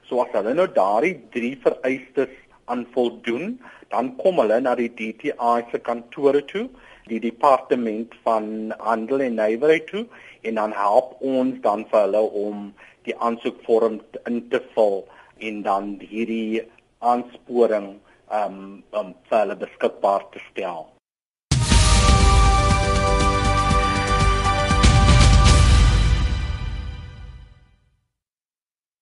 So 0.06 0.22
as 0.22 0.32
hulle 0.38 0.54
nou 0.54 0.66
daardie 0.66 1.20
drie 1.30 1.56
vereistes 1.62 2.34
aan 2.64 2.86
voldoen, 2.94 3.60
dan 3.88 4.16
kom 4.16 4.38
hulle 4.42 4.60
na 4.60 4.74
die 4.74 4.90
DTI 4.98 5.56
se 5.70 5.78
kantore 5.78 6.44
toe, 6.44 6.68
die 7.06 7.20
departement 7.20 8.14
van 8.22 8.74
handel 8.78 9.20
en 9.20 9.34
nywerheid 9.34 9.86
toe 9.86 10.06
en 10.42 10.54
dan 10.54 10.72
help 10.72 11.16
ons 11.20 11.60
dan 11.60 11.86
vir 11.90 12.00
hulle 12.06 12.22
om 12.46 12.68
die 13.08 13.16
aansoekvorm 13.18 14.00
in 14.26 14.42
te 14.48 14.62
vul 14.74 15.02
en 15.38 15.62
dan 15.62 15.96
hierdie 16.00 16.62
aansporing 17.00 17.90
um 18.30 18.56
um 18.92 19.12
vir 19.28 19.38
hulle 19.42 19.56
beskikbaar 19.64 20.26
te 20.30 20.42
stel. 20.50 20.88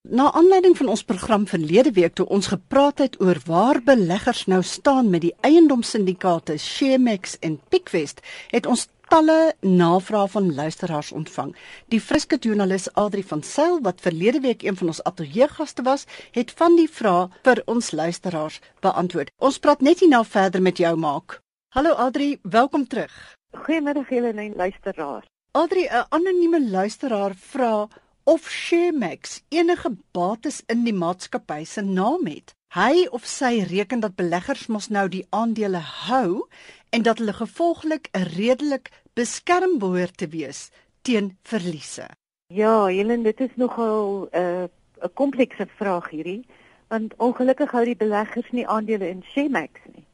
Na 0.08 0.30
aanleiding 0.32 0.72
van 0.76 0.88
ons 0.88 1.02
program 1.04 1.42
verlede 1.46 1.90
week 1.92 2.14
toe 2.16 2.24
ons 2.32 2.46
gepraat 2.48 3.02
het 3.02 3.18
oor 3.20 3.36
waar 3.44 3.82
beleggers 3.84 4.46
nou 4.48 4.62
staan 4.64 5.10
met 5.12 5.20
die 5.20 5.34
eiendomssyndikaate 5.44 6.56
Shemax 6.56 7.36
en 7.44 7.58
Pickwest, 7.68 8.22
het 8.48 8.66
ons 8.66 8.86
talle 9.08 9.54
navrae 9.60 10.28
van 10.28 10.54
luisteraars 10.54 11.12
ontvang. 11.12 11.54
Die 11.88 12.00
friske 12.00 12.36
joernalis 12.36 12.88
Adri 12.92 13.22
van 13.24 13.42
Sail 13.42 13.80
wat 13.82 14.00
verlede 14.04 14.40
week 14.44 14.62
een 14.62 14.76
van 14.76 14.92
ons 14.92 15.02
ateljeegaste 15.02 15.82
was, 15.82 16.04
het 16.36 16.52
van 16.60 16.76
die 16.76 16.88
vrae 16.88 17.28
vir 17.46 17.62
ons 17.66 17.90
luisteraars 17.90 18.60
beantwoord. 18.84 19.32
Ons 19.38 19.58
praat 19.58 19.80
net 19.80 20.04
hierna 20.04 20.24
verder 20.24 20.62
met 20.62 20.78
jou 20.78 20.94
maak. 20.96 21.40
Hallo 21.76 21.92
Adri, 21.92 22.38
welkom 22.42 22.86
terug. 22.86 23.14
Goeiemiddag 23.56 24.08
julle 24.12 24.32
en 24.32 24.54
luisteraars. 24.56 25.26
Adri, 25.52 25.88
'n 25.88 26.06
anonieme 26.08 26.70
luisteraar 26.70 27.34
vra 27.34 27.88
of 28.24 28.50
Shemax 28.50 29.42
enige 29.48 29.90
bates 30.12 30.62
in 30.66 30.84
die 30.84 30.92
maatskappy 30.92 31.64
se 31.64 31.80
naam 31.80 32.26
het. 32.26 32.57
Hy 32.68 33.06
of 33.16 33.24
sy 33.24 33.62
reken 33.64 34.02
dat 34.04 34.12
beleggers 34.18 34.66
mos 34.68 34.90
nou 34.92 35.06
die 35.08 35.24
aandele 35.32 35.80
hou 35.80 36.44
en 36.92 37.02
dat 37.02 37.16
hulle 37.18 37.32
gevolglik 37.32 38.10
'n 38.12 38.28
redelik 38.36 38.90
beskerm 39.16 39.78
behoort 39.78 40.16
te 40.16 40.28
wees 40.28 40.68
teen 41.02 41.38
verliese. 41.42 42.06
Ja, 42.52 42.86
Helen, 42.86 43.22
dit 43.22 43.40
is 43.40 43.54
nogal 43.56 44.28
'n 44.32 44.38
uh, 44.40 44.68
'n 45.00 45.12
komplekse 45.14 45.66
vraag 45.76 46.10
hierdie, 46.10 46.44
want 46.88 47.16
ongelukkig 47.16 47.70
hou 47.70 47.84
die 47.84 47.96
beleggers 47.96 48.50
nie 48.50 48.68
aandele 48.68 49.08
in 49.08 49.22
Shemax 49.22 49.80
nie. 49.94 50.04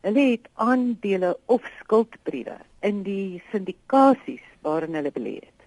Hulle 0.00 0.30
het 0.30 0.48
aandele 0.54 1.38
of 1.46 1.62
skuldbriewe 1.80 2.58
in 2.80 3.02
die 3.02 3.42
syndikasies 3.50 4.46
waarin 4.62 4.94
hulle 4.94 5.10
belê 5.10 5.34
het. 5.34 5.60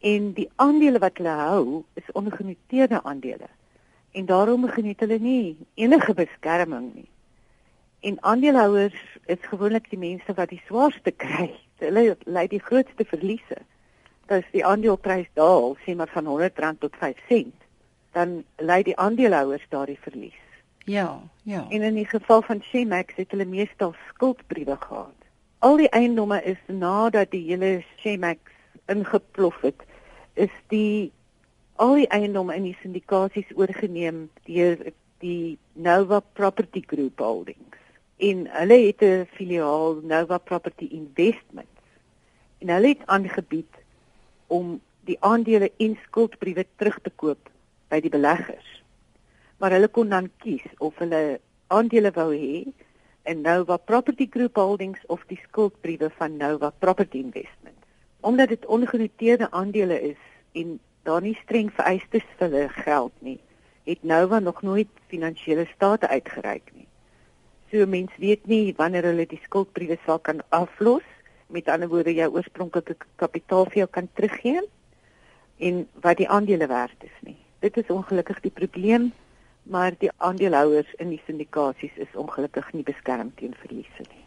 En 0.00 0.32
die 0.32 0.50
aandele 0.56 0.98
wat 0.98 1.16
hulle 1.16 1.36
hou, 1.48 1.84
is 1.94 2.12
ongenoteerde 2.12 3.02
aandele. 3.02 3.48
En 4.12 4.26
daarom 4.26 4.68
geniet 4.68 5.00
hulle 5.00 5.18
nie 5.18 5.56
enige 5.74 6.14
beskerming 6.14 6.94
nie. 6.94 7.08
En 8.00 8.22
aandeelhouers 8.22 9.18
is 9.26 9.38
gewoonlik 9.40 9.90
die 9.90 9.98
mense 9.98 10.34
wat 10.34 10.48
die 10.48 10.62
swaarste 10.66 11.10
kry. 11.10 11.50
Hulle 11.82 12.16
ly 12.26 12.46
die 12.50 12.62
grootste 12.62 13.04
verliese. 13.04 13.58
As 14.26 14.46
die 14.52 14.64
aandeleprys 14.66 15.28
daal, 15.38 15.76
sê 15.84 15.94
maar 15.96 16.10
van 16.12 16.26
R100 16.28 16.82
tot 16.82 16.96
5 17.00 17.20
sent, 17.28 17.54
dan 18.12 18.42
ly 18.60 18.82
die 18.82 18.96
aandeelhouers 18.96 19.64
daardie 19.72 19.98
verlies. 20.02 20.42
Ja, 20.88 21.20
ja. 21.42 21.66
En 21.68 21.82
in 21.82 21.94
die 21.94 22.06
geval 22.08 22.42
van 22.42 22.62
Shemax 22.62 23.14
het 23.16 23.30
hulle 23.30 23.44
meestal 23.44 23.94
skuldbriewe 24.08 24.76
gehad. 24.80 25.16
Al 25.58 25.76
die 25.76 25.88
eiendomme 25.90 26.42
is 26.42 26.60
nadat 26.66 27.30
die 27.30 27.42
hele 27.48 27.82
Shemax 28.00 28.38
ingeplof 28.86 29.60
het, 29.60 29.82
is 30.34 30.54
die 30.72 31.12
al 31.78 31.94
die 31.94 32.08
eiendomme 32.10 32.56
in 32.58 32.64
die 32.66 32.78
syndikasies 32.82 33.50
oorgeneem 33.54 34.24
deur 34.48 34.80
die 35.22 35.58
Nova 35.74 36.18
Property 36.20 36.82
Group 36.86 37.20
Holdings 37.22 37.78
en 38.18 38.46
hulle 38.50 38.78
het 38.86 39.02
'n 39.02 39.26
filiaal 39.36 40.00
Nova 40.02 40.38
Property 40.38 40.88
Investments. 40.90 41.80
En 42.58 42.68
hulle 42.68 42.88
het 42.88 43.06
aangebied 43.06 43.74
om 44.46 44.80
die 45.00 45.16
aandele 45.20 45.70
en 45.76 45.98
skuldbriewe 46.02 46.66
terug 46.76 46.98
te 47.02 47.10
koop 47.10 47.50
by 47.88 48.00
die 48.00 48.10
beleggers. 48.10 48.82
Maar 49.58 49.70
hulle 49.70 49.88
kon 49.88 50.08
dan 50.08 50.30
kies 50.36 50.66
of 50.78 50.98
hulle 50.98 51.40
aandele 51.66 52.10
wou 52.10 52.34
hê 52.34 52.66
in 53.22 53.40
Nova 53.40 53.76
Property 53.76 54.26
Group 54.30 54.56
Holdings 54.56 55.06
of 55.06 55.24
die 55.26 55.40
skuldbriewe 55.48 56.10
van 56.10 56.36
Nova 56.36 56.70
Property 56.70 57.18
Investments. 57.18 57.86
Omdat 58.20 58.48
dit 58.48 58.66
ongenoteerde 58.66 59.50
aandele 59.50 60.00
is 60.00 60.22
en 60.52 60.80
daar 61.08 61.24
nie 61.24 61.36
streng 61.42 61.70
vereistes 61.72 62.26
vir 62.36 62.44
hulle 62.46 62.68
geld 62.84 63.14
nie, 63.24 63.38
het 63.88 64.02
Nova 64.04 64.38
nog 64.44 64.60
nooit 64.62 64.90
finansiële 65.08 65.64
state 65.74 66.08
uitgereik 66.08 66.68
nie. 66.74 66.86
So 67.72 67.86
mens 67.86 68.12
weet 68.20 68.46
nie 68.48 68.74
wanneer 68.76 69.08
hulle 69.08 69.24
die 69.28 69.40
skuldbriewe 69.44 69.96
sal 70.04 70.20
kan 70.20 70.42
aflos, 70.56 71.06
met 71.48 71.68
ander 71.72 71.88
woorde 71.88 72.12
jou 72.12 72.28
oorspronklike 72.34 72.98
kapitaal 73.16 73.64
vir 73.72 73.84
jou 73.84 73.88
kan 73.96 74.08
teruggee 74.12 74.60
en 75.58 75.86
wat 76.04 76.20
die 76.20 76.28
aandele 76.28 76.68
werd 76.68 77.08
is 77.08 77.16
nie. 77.24 77.38
Dit 77.64 77.76
is 77.80 77.88
ongelukkig 77.90 78.40
die 78.44 78.52
probleem, 78.54 79.10
maar 79.62 79.96
die 79.98 80.12
aandeelhouers 80.16 80.92
in 81.02 81.10
die 81.14 81.22
syndikasies 81.26 81.96
is 81.96 82.14
ongelukkig 82.14 82.68
nie 82.76 82.84
beskerm 82.84 83.32
teen 83.40 83.56
verliese 83.64 84.04
nie. 84.12 84.24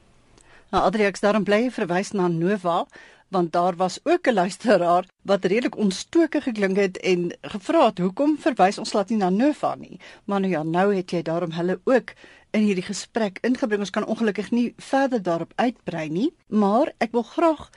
Nou 0.73 0.83
Adriax 0.88 1.21
daarom 1.21 1.45
bly 1.45 1.69
verwys 1.71 2.13
na 2.17 2.27
Nova 2.31 2.85
want 3.31 3.51
daar 3.51 3.75
was 3.75 4.00
ook 4.03 4.27
'n 4.27 4.33
luisteraar 4.33 5.05
wat 5.21 5.45
redelik 5.45 5.77
ontstoke 5.77 6.41
geklink 6.41 6.75
het 6.75 6.97
en 6.97 7.38
gevra 7.41 7.85
het 7.85 7.97
hoekom 7.97 8.38
verwys 8.38 8.77
ons 8.77 8.93
laat 8.93 9.09
nie 9.09 9.17
na 9.17 9.29
Nova 9.29 9.75
nie. 9.75 10.00
Maar 10.25 10.39
nou 10.39 10.51
ja, 10.51 10.63
nou 10.63 10.95
het 10.95 11.11
jy 11.11 11.21
daarom 11.21 11.51
hulle 11.51 11.79
ook 11.83 12.13
in 12.51 12.61
hierdie 12.61 12.83
gesprek 12.83 13.38
ingebring. 13.41 13.79
Ons 13.79 13.89
kan 13.89 14.05
ongelukkig 14.05 14.51
nie 14.51 14.73
verder 14.77 15.21
daarop 15.23 15.53
uitbrei 15.55 16.09
nie, 16.09 16.33
maar 16.47 16.93
ek 16.97 17.11
wil 17.11 17.23
graag 17.23 17.69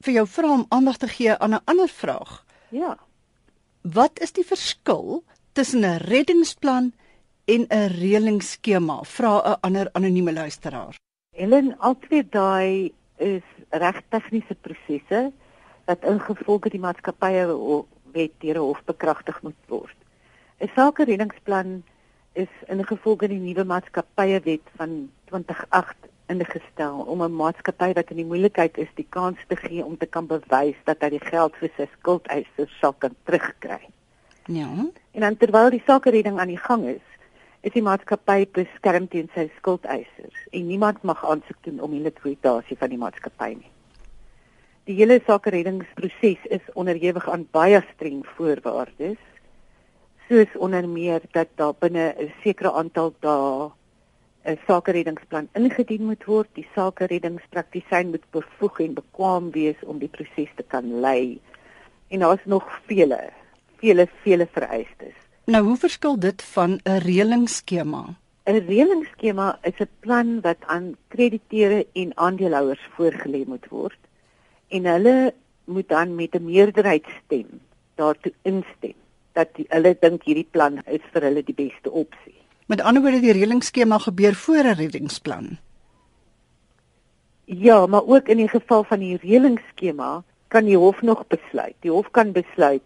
vir 0.00 0.12
jou 0.12 0.26
vra 0.26 0.52
om 0.52 0.66
aandag 0.68 0.96
te 0.96 1.08
gee 1.08 1.36
aan 1.36 1.54
'n 1.54 1.64
ander 1.64 1.88
vraag. 1.88 2.44
Ja. 2.68 2.98
Wat 3.82 4.20
is 4.20 4.32
die 4.32 4.46
verskil 4.46 5.24
tussen 5.52 5.84
'n 5.84 5.96
reddingsplan 5.96 6.92
en 7.44 7.66
'n 7.68 7.88
reëlingsskema? 7.88 9.02
Vra 9.02 9.42
'n 9.42 9.56
ander 9.60 9.88
anonieme 9.92 10.32
luisteraar. 10.32 10.96
Helen, 11.30 11.78
altyd 11.78 12.32
daai 12.32 12.92
is 13.24 13.46
reg 13.70 14.00
tegniese 14.12 14.56
prosesse 14.66 15.20
wat 15.88 16.06
ingevolge 16.08 16.72
die 16.72 16.80
maatskappye 16.80 17.44
wet 18.14 18.34
deur 18.44 18.58
'n 18.60 18.66
hof 18.68 18.80
bekragtig 18.84 19.42
moet 19.42 19.60
word. 19.68 19.98
'n 20.60 20.70
Sake 20.76 21.04
reddingsplan 21.04 21.82
is 22.32 22.52
ingevolge 22.68 23.28
die 23.28 23.40
nuwe 23.40 23.64
maatskappye 23.64 24.40
wet 24.44 24.66
van 24.76 25.10
2008 25.30 26.10
ingestel 26.26 27.04
om 27.12 27.22
'n 27.22 27.36
maatskappy 27.36 27.92
wat 27.92 28.10
in 28.10 28.16
die 28.16 28.30
moeilikheid 28.32 28.78
is 28.78 28.92
die 28.94 29.06
kans 29.08 29.38
te 29.48 29.56
gee 29.56 29.84
om 29.84 29.96
te 29.96 30.06
kan 30.06 30.26
bewys 30.26 30.78
dat 30.84 31.00
hy 31.00 31.08
die 31.08 31.26
geld 31.32 31.56
vir 31.56 31.70
sy 31.76 31.88
skuldeisers 31.98 32.78
sal 32.80 32.92
kan 32.92 33.14
terugkry. 33.24 33.82
Ja. 34.46 34.68
En 35.10 35.20
dan 35.20 35.36
terwyl 35.36 35.70
die 35.70 35.82
sake 35.86 36.10
redding 36.10 36.38
aan 36.38 36.48
die 36.48 36.64
gang 36.68 36.86
is, 36.86 37.06
is 37.64 37.72
die 37.72 37.82
maatskappy 37.84 38.44
beskerm 38.52 39.06
teen 39.08 39.30
sy 39.34 39.46
skuldeisers 39.56 40.40
en 40.52 40.66
niemand 40.68 41.02
mag 41.02 41.22
aansoek 41.24 41.62
doen 41.64 41.80
om 41.80 41.94
die 41.96 42.02
likwidasie 42.04 42.76
van 42.76 42.92
die 42.92 43.00
maatskappy 43.00 43.54
nie. 43.54 43.70
Die 44.84 44.98
hele 44.98 45.16
sake 45.24 45.48
reddingsproses 45.54 46.42
is 46.52 46.66
onderhewig 46.76 47.24
aan 47.32 47.46
baie 47.56 47.80
streng 47.94 48.20
voorwaardes 48.36 49.22
soos 50.28 50.52
onder 50.66 50.84
meer 50.88 51.24
dat 51.32 51.48
daar 51.56 51.72
binne 51.80 52.12
'n 52.18 52.32
sekere 52.42 52.72
aantal 52.72 53.14
dae 53.20 53.72
'n 54.44 54.58
sake 54.66 54.92
reddingsplan 54.92 55.48
ingedien 55.54 56.04
moet 56.04 56.24
word. 56.24 56.48
Die 56.52 56.68
sake 56.74 57.06
reddingspraktisyn 57.06 58.10
moet 58.10 58.26
bevoeg 58.30 58.80
en 58.80 58.94
bekwam 58.94 59.50
wees 59.50 59.80
om 59.84 59.98
die 59.98 60.08
proses 60.08 60.52
te 60.56 60.62
kan 60.62 61.00
lei. 61.00 61.40
En 62.08 62.18
daar's 62.18 62.44
nog 62.44 62.80
vele, 62.86 63.30
vele, 63.76 64.06
vele 64.22 64.46
vereistes. 64.46 65.16
Nou, 65.44 65.60
hoe 65.64 65.76
verskil 65.76 66.18
dit 66.18 66.42
van 66.42 66.80
'n 66.84 66.98
reëlingsskema? 67.04 68.02
'n 68.46 68.64
Reëlingsskema 68.68 69.58
is 69.62 69.78
'n 69.78 69.88
plan 70.00 70.40
wat 70.40 70.56
aan 70.66 70.96
krediteure 71.08 71.86
en 71.92 72.16
aandeelhouers 72.16 72.88
voorgelê 72.96 73.44
moet 73.46 73.66
word 73.68 74.00
en 74.68 74.84
hulle 74.84 75.34
moet 75.64 75.88
dan 75.88 76.14
met 76.14 76.34
'n 76.34 76.44
meerderheid 76.44 77.04
stem 77.24 77.60
daartoe 77.94 78.32
instem 78.42 78.96
dat 79.32 79.48
die, 79.54 79.66
hulle 79.68 79.96
dink 80.00 80.22
hierdie 80.22 80.48
plan 80.50 80.80
is 80.86 81.04
vir 81.12 81.22
hulle 81.22 81.42
die 81.42 81.54
beste 81.54 81.90
opsie. 81.90 82.40
Met 82.66 82.80
ander 82.80 83.02
woorde, 83.02 83.20
die 83.20 83.32
reëlingsskema 83.32 83.98
gebeur 83.98 84.34
voor 84.34 84.64
'n 84.64 84.74
reddingsplan. 84.74 85.58
Ja, 87.44 87.86
maar 87.86 88.06
ook 88.06 88.28
in 88.28 88.36
die 88.36 88.48
geval 88.48 88.84
van 88.84 88.98
die 88.98 89.16
reëlingsskema 89.16 90.22
kan 90.48 90.64
die 90.64 90.76
hof 90.76 91.02
nog 91.02 91.26
besluit. 91.26 91.74
Die 91.80 91.90
hof 91.90 92.10
kan 92.10 92.32
besluit 92.32 92.82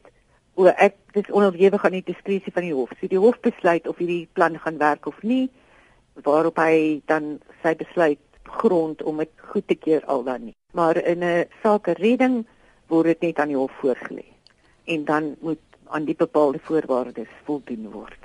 o, 0.59 0.67
ek 0.67 0.97
dis 1.19 1.31
onderhewig 1.35 1.85
aan 1.85 1.97
die 1.99 2.07
diskresie 2.07 2.53
van 2.55 2.67
die 2.67 2.75
hof. 2.75 2.93
So 3.01 3.11
die 3.11 3.21
hof 3.21 3.41
besluit 3.45 3.89
of 3.91 3.99
hierdie 4.01 4.29
plan 4.39 4.59
gaan 4.63 4.79
werk 4.81 5.07
of 5.11 5.19
nie, 5.23 5.49
waarop 6.27 6.59
hy 6.63 7.01
dan 7.11 7.39
sy 7.63 7.75
besluit 7.79 8.23
grond 8.49 9.03
om 9.03 9.21
dit 9.23 9.31
goed 9.53 9.67
te 9.69 9.77
keur 9.77 10.07
al 10.07 10.25
dan 10.25 10.45
nie. 10.49 10.57
Maar 10.73 10.97
in 10.97 11.25
'n 11.25 11.47
saak 11.63 11.87
redding 11.99 12.47
word 12.89 13.07
dit 13.07 13.21
net 13.21 13.39
aan 13.39 13.49
die 13.49 13.57
hof 13.57 13.73
voorgelê 13.83 14.25
en 14.87 15.05
dan 15.05 15.37
moet 15.41 15.61
aan 15.89 16.05
die 16.05 16.17
bepaalde 16.17 16.59
voorwaardes 16.63 17.29
voldoen 17.45 17.91
word. 17.91 18.19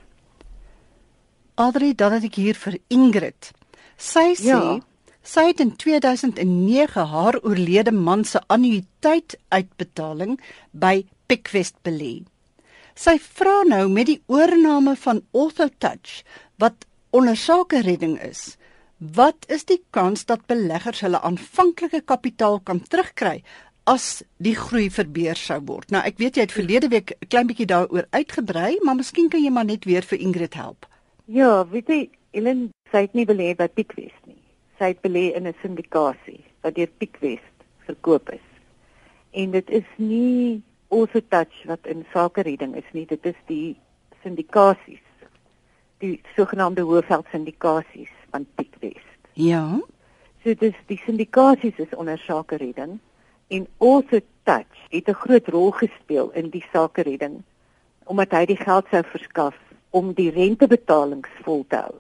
Adri, 1.56 1.94
dan 1.96 2.12
het 2.12 2.24
ek 2.24 2.36
hier 2.36 2.56
vir 2.56 2.80
Ingrid. 2.90 3.52
Sy 3.98 4.34
sê 4.36 4.48
Ja. 4.48 4.80
sy 5.22 5.48
het 5.48 5.60
in 5.60 5.76
2009 5.76 7.06
haar 7.08 7.40
oorlede 7.44 7.92
man 7.92 8.24
se 8.24 8.42
annuïteit 8.48 9.38
uitbetaling 9.50 10.40
by 10.72 11.06
Pickwest 11.28 11.76
belê. 11.84 12.24
Sy 12.94 13.16
vra 13.18 13.64
nou 13.66 13.88
met 13.90 14.06
die 14.06 14.20
oorneem 14.30 14.92
van 15.02 15.24
Orthotouch 15.34 16.22
wat 16.62 16.86
onder 17.10 17.38
sake 17.38 17.82
redding 17.82 18.20
is, 18.22 18.56
wat 18.98 19.48
is 19.50 19.66
die 19.66 19.80
kans 19.90 20.28
dat 20.30 20.46
beleggers 20.48 21.02
hulle 21.02 21.22
aanvanklike 21.26 22.04
kapitaal 22.06 22.60
kan 22.62 22.84
terugkry 22.86 23.42
as 23.90 24.22
die 24.38 24.54
groei 24.56 24.92
verbeur 24.94 25.36
sou 25.36 25.60
word. 25.66 25.90
Nou 25.92 26.04
ek 26.06 26.22
weet 26.22 26.38
jy 26.38 26.46
het 26.46 26.56
verlede 26.56 26.90
week 26.94 27.18
'n 27.18 27.28
klein 27.28 27.48
bietjie 27.48 27.68
daaroor 27.68 28.06
uitgebrei, 28.14 28.78
maar 28.84 28.96
miskien 28.96 29.30
kan 29.30 29.44
jy 29.44 29.50
maar 29.50 29.66
net 29.66 29.86
weer 29.86 30.04
vir 30.04 30.20
Ingrid 30.20 30.54
help. 30.54 30.86
Ja, 31.26 31.66
weet 31.68 31.88
jy, 31.88 32.10
Ellen 32.32 32.72
sy 32.92 33.02
het 33.06 33.14
nie 33.14 33.26
belê 33.26 33.56
by 33.56 33.68
Piekwest 33.68 34.26
nie. 34.26 34.42
Sy 34.78 34.94
het 34.94 35.02
belê 35.02 35.34
in 35.36 35.48
'n 35.48 35.56
syndikasie 35.62 36.44
wat 36.62 36.76
deur 36.76 36.90
Piekwest 36.98 37.58
verkoop 37.86 38.30
is. 38.30 38.48
En 39.32 39.52
dit 39.52 39.70
is 39.70 39.86
nie 39.98 40.62
also 40.94 41.22
touch 41.34 41.64
wat 41.70 41.90
in 41.90 42.06
sake 42.14 42.46
redding 42.46 42.76
is 42.80 42.90
nie, 42.94 43.06
dit 43.10 43.26
is 43.26 43.40
die 43.50 43.76
syndikasies. 44.24 45.02
Die 46.04 46.20
sogenaamde 46.36 46.86
Hoëveld 46.86 47.28
syndikasies 47.32 48.12
van 48.32 48.46
Piekwest. 48.56 49.10
Ja. 49.40 49.66
So 50.44 50.54
dis 50.60 50.78
die 50.92 51.00
syndikasies 51.06 51.80
is 51.82 51.98
onder 51.98 52.22
sake 52.28 52.60
redding 52.62 53.00
en 53.54 53.68
also 53.78 54.20
touch 54.44 54.88
het 54.90 55.10
'n 55.10 55.22
groot 55.24 55.48
rol 55.48 55.72
gespeel 55.72 56.32
in 56.32 56.50
die 56.50 56.66
sake 56.72 57.02
redding 57.02 57.44
omdat 58.06 58.32
hy 58.32 58.46
die 58.46 58.60
geld 58.60 58.86
sou 58.92 59.04
verskaf 59.04 59.56
om 59.90 60.14
die 60.14 60.30
rentebetalings 60.30 61.30
vol 61.44 61.66
te 61.68 61.76
hou 61.76 61.96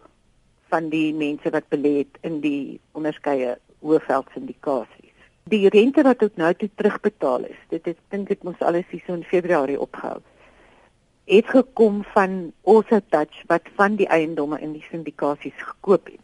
van 0.74 0.90
die 0.90 1.14
mense 1.14 1.50
wat 1.50 1.70
belê 1.70 1.98
het 1.98 2.18
in 2.22 2.42
die 2.42 2.80
onderskeie 2.92 3.58
Hoëveld 3.84 4.30
syndikasies. 4.34 5.03
Die 5.52 5.68
rente 5.68 6.04
wat 6.08 6.22
tot 6.24 6.38
nou 6.40 6.54
toe 6.56 6.70
terugbetaal 6.80 7.50
is, 7.50 7.58
dit 7.70 7.88
is 7.92 7.98
dink 8.14 8.30
ek 8.32 8.46
mos 8.48 8.62
alles 8.64 8.88
hier 8.92 9.02
so 9.04 9.16
in 9.18 9.26
Februarie 9.28 9.80
opgehou. 9.80 10.22
Het 11.28 11.50
gekom 11.52 12.04
van 12.14 12.54
Also 12.64 13.00
Touch 13.12 13.42
wat 13.52 13.68
van 13.76 13.98
die 14.00 14.08
eiendomme 14.08 14.60
in 14.64 14.72
die 14.76 14.86
syndikasies 14.88 15.58
gekoop 15.60 16.08
het. 16.08 16.24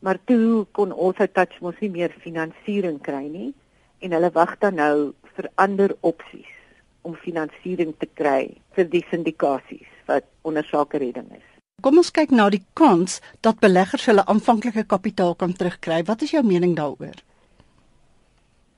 Maar 0.00 0.20
toe 0.24 0.64
kon 0.72 0.92
Also 0.92 1.28
Touch 1.28 1.60
mos 1.60 1.76
nie 1.84 1.92
meer 1.92 2.16
finansiering 2.24 3.02
kry 3.04 3.26
nie 3.28 3.52
en 4.00 4.16
hulle 4.16 4.32
wag 4.32 4.56
dan 4.64 4.80
nou 4.80 5.12
vir 5.36 5.50
ander 5.60 5.92
opsies 6.00 6.52
om 7.04 7.20
finansiering 7.20 7.92
te 8.00 8.08
kry 8.08 8.56
vir 8.76 8.90
die 8.96 9.04
syndikasies 9.12 9.92
wat 10.08 10.24
onder 10.42 10.64
sake 10.64 10.98
redding 11.04 11.28
is. 11.36 11.44
Kom 11.84 12.00
ons 12.00 12.10
kyk 12.10 12.32
na 12.32 12.48
die 12.48 12.64
kans 12.72 13.20
dat 13.44 13.60
beleggers 13.60 14.08
hulle 14.08 14.24
aanvanklike 14.24 14.86
kapitaal 14.88 15.34
kan 15.36 15.52
terugkry. 15.52 16.00
Wat 16.08 16.24
is 16.24 16.32
jou 16.32 16.40
mening 16.46 16.72
daaroor? 16.78 17.20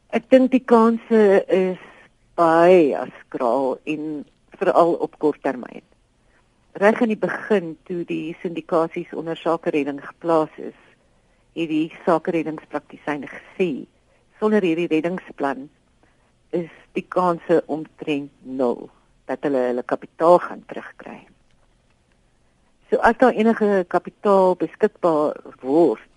Ek 0.08 0.24
dink 0.32 0.54
die 0.54 0.64
kanse 0.64 1.18
is 1.52 1.80
baie 2.40 2.96
skraal 3.18 3.74
en 3.84 4.04
veral 4.56 4.94
op 5.04 5.18
kort 5.20 5.42
termyn. 5.44 5.82
Reg 6.80 7.02
in 7.04 7.10
die 7.12 7.18
begin 7.20 7.74
toe 7.84 8.06
die 8.08 8.32
syndikasies 8.40 9.10
onder 9.12 9.36
sake 9.36 9.68
redding 9.74 9.98
geplaas 10.00 10.54
is, 10.56 10.78
het 11.52 11.68
die 11.68 11.90
sake 12.06 12.32
reddingspraktisyne 12.32 13.28
gesê 13.28 13.84
sonder 14.40 14.64
hierdie 14.64 14.88
reddingsplan 14.88 15.66
is 16.56 16.72
die 16.96 17.04
kanse 17.04 17.60
omtrent 17.66 18.32
nul 18.40 18.86
dat 19.28 19.44
hulle 19.44 19.66
hulle 19.66 19.84
kapitaal 19.92 20.38
gaan 20.40 20.64
terugkry. 20.72 21.18
So 22.88 22.96
as 23.04 23.20
daar 23.20 23.36
enige 23.36 23.84
kapitaal 23.92 24.56
beskikbaar 24.56 25.36
word, 25.60 26.08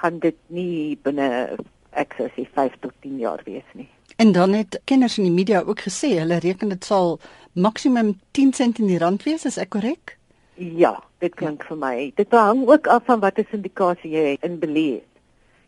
gaan 0.00 0.16
dit 0.24 0.38
nie 0.48 0.96
binne 0.96 1.58
ek 1.98 2.14
sou 2.18 2.28
sê 2.36 2.46
5 2.54 2.78
tot 2.80 2.94
10 3.04 3.18
jaar 3.22 3.42
wees 3.44 3.68
nie. 3.78 3.88
En 4.16 4.32
dan 4.32 4.52
het 4.52 4.80
kenners 4.84 5.18
in 5.18 5.24
die 5.28 5.34
media 5.34 5.62
ook 5.66 5.80
gesê 5.86 6.14
hulle 6.18 6.38
reken 6.42 6.72
dit 6.72 6.84
sal 6.84 7.18
maksimum 7.52 8.14
10 8.32 8.52
sent 8.52 8.78
in 8.78 8.90
die 8.90 8.98
rand 8.98 9.22
wees, 9.22 9.44
is 9.44 9.58
ek 9.60 9.72
korrek? 9.76 10.16
Ja, 10.56 10.98
dit 11.24 11.34
klink 11.34 11.64
ja. 11.64 11.68
vir 11.68 11.80
my. 11.80 11.96
Dit 12.16 12.34
hang 12.36 12.66
ook 12.68 12.86
af 12.86 13.08
van 13.08 13.20
watter 13.24 13.46
syndikasie 13.50 14.12
jy 14.12 14.36
in 14.44 14.58
belê. 14.60 15.00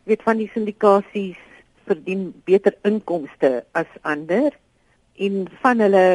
Jy 0.04 0.12
weet 0.12 0.26
van 0.26 0.40
die 0.40 0.50
syndikasies 0.52 1.40
verdien 1.88 2.28
beter 2.44 2.76
inkomste 2.84 3.64
as 3.72 3.88
ander 4.02 4.52
en 5.20 5.48
van 5.62 5.80
hulle 5.84 6.06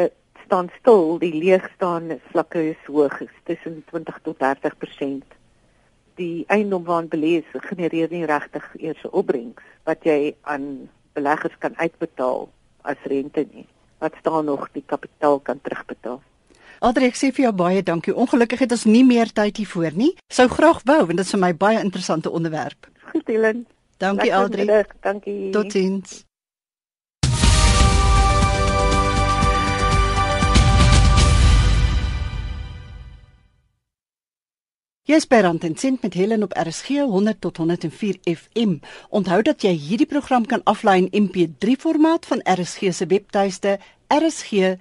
staan 0.46 0.70
stil, 0.80 1.20
die 1.22 1.34
leegstaande 1.34 2.20
vlakke 2.32 2.72
is 2.72 2.88
hoog, 2.88 3.20
tussen 3.46 3.84
20 3.92 4.22
tot 4.26 4.42
30%. 4.42 5.39
Die 6.20 6.44
eiendom 6.52 6.84
waarin 6.84 7.10
belê 7.12 7.40
is, 7.40 7.50
genereer 7.70 8.12
nie 8.12 8.26
regtig 8.28 8.66
eers 8.78 9.04
'n 9.04 9.16
opbrengs 9.16 9.64
wat 9.88 10.04
jy 10.04 10.36
aan 10.42 10.90
beleggers 11.14 11.58
kan 11.60 11.74
uitbetaal 11.78 12.50
as 12.82 13.00
rente 13.04 13.48
nie. 13.54 13.66
Wat 14.00 14.14
staan 14.20 14.46
nog 14.46 14.70
die 14.72 14.84
kapitaal 14.86 15.40
kan 15.40 15.60
terugbetaal. 15.62 16.22
Adri, 16.80 17.10
ek 17.12 17.18
sê 17.20 17.32
vir 17.36 17.44
jou 17.50 17.54
baie 17.54 17.84
dankie. 17.84 18.16
Ongelukkig 18.16 18.60
het 18.60 18.72
ons 18.72 18.86
nie 18.86 19.04
meer 19.04 19.32
tyd 19.32 19.58
hiervoor 19.58 19.92
nie. 19.96 20.14
Sou 20.32 20.48
graag 20.48 20.80
wou 20.88 21.02
want 21.06 21.18
dit 21.18 21.26
is 21.26 21.36
vir 21.36 21.40
my 21.40 21.54
baie 21.56 21.80
interessante 21.80 22.32
onderwerp. 22.32 22.88
Goed, 23.12 23.28
Helen. 23.28 23.66
Dankie 23.98 24.34
Adri. 24.36 24.68
Dankie. 25.02 25.52
Totsiens. 25.52 26.29
Jy's 35.10 35.26
by 35.26 35.40
Rand 35.42 35.64
en 35.66 35.74
Sent 35.74 36.04
met 36.06 36.14
Helen 36.14 36.44
op 36.44 36.52
RSG 36.54 36.88
100 36.88 37.42
tot 37.42 37.58
104 37.58 38.18
FM. 38.24 38.76
Onthou 39.10 39.42
dat 39.42 39.64
jy 39.66 39.72
hierdie 39.74 40.06
program 40.06 40.46
kan 40.46 40.62
aflaai 40.70 41.08
in 41.10 41.24
MP3 41.24 41.74
formaat 41.82 42.30
van 42.30 42.44
RSG 42.46 42.94
se 42.94 43.06
webtuiste 43.10 43.80
rsg.co.za. 44.14 44.76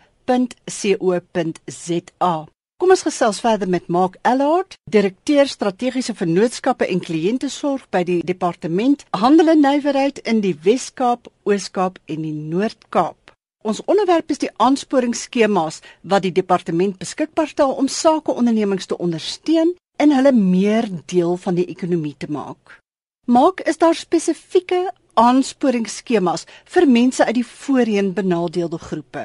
Kom 2.77 2.93
ons 2.93 3.07
gesels 3.09 3.41
verder 3.41 3.69
met 3.69 3.89
Mark 3.89 4.21
Allard, 4.21 4.77
direkteur 4.91 5.49
strategiese 5.49 6.13
vennootskappe 6.15 6.85
en 6.85 7.01
kliëntesorg 7.01 7.89
by 7.89 8.05
die 8.05 8.21
Departement 8.21 9.09
Handel 9.17 9.49
en 9.57 9.65
Nywerheid 9.65 10.21
in 10.29 10.45
die 10.45 10.59
Wes-Kaap, 10.61 11.33
Oos-Kaap 11.49 11.99
en 12.05 12.29
die 12.29 12.37
Noord-Kaap. 12.37 13.33
Ons 13.65 13.81
onderwerp 13.89 14.29
is 14.31 14.45
die 14.45 14.53
aansporingsskemas 14.61 15.81
wat 16.05 16.29
die 16.29 16.37
departement 16.37 17.01
beskikbaar 17.01 17.49
stel 17.49 17.73
om 17.81 17.89
sakeondernemings 17.89 18.93
te 18.93 18.97
ondersteun 19.01 19.73
en 19.99 20.15
hulle 20.15 20.33
meer 20.33 20.87
deel 21.11 21.37
van 21.37 21.59
die 21.59 21.67
ekonomie 21.67 22.15
te 22.19 22.31
maak. 22.31 22.79
Maak 23.27 23.61
is 23.69 23.79
daar 23.83 23.99
spesifieke 23.99 24.87
aansporingsskemas 25.19 26.47
vir 26.75 26.87
mense 26.89 27.25
uit 27.25 27.41
die 27.41 27.47
voorheen 27.47 28.13
benadeelde 28.15 28.79
groepe? 28.79 29.25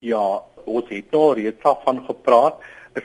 Ja, 0.00 0.40
ons 0.64 0.88
het 0.88 1.10
daar 1.12 1.36
reeds 1.38 1.76
van 1.84 2.00
gepraat, 2.08 2.60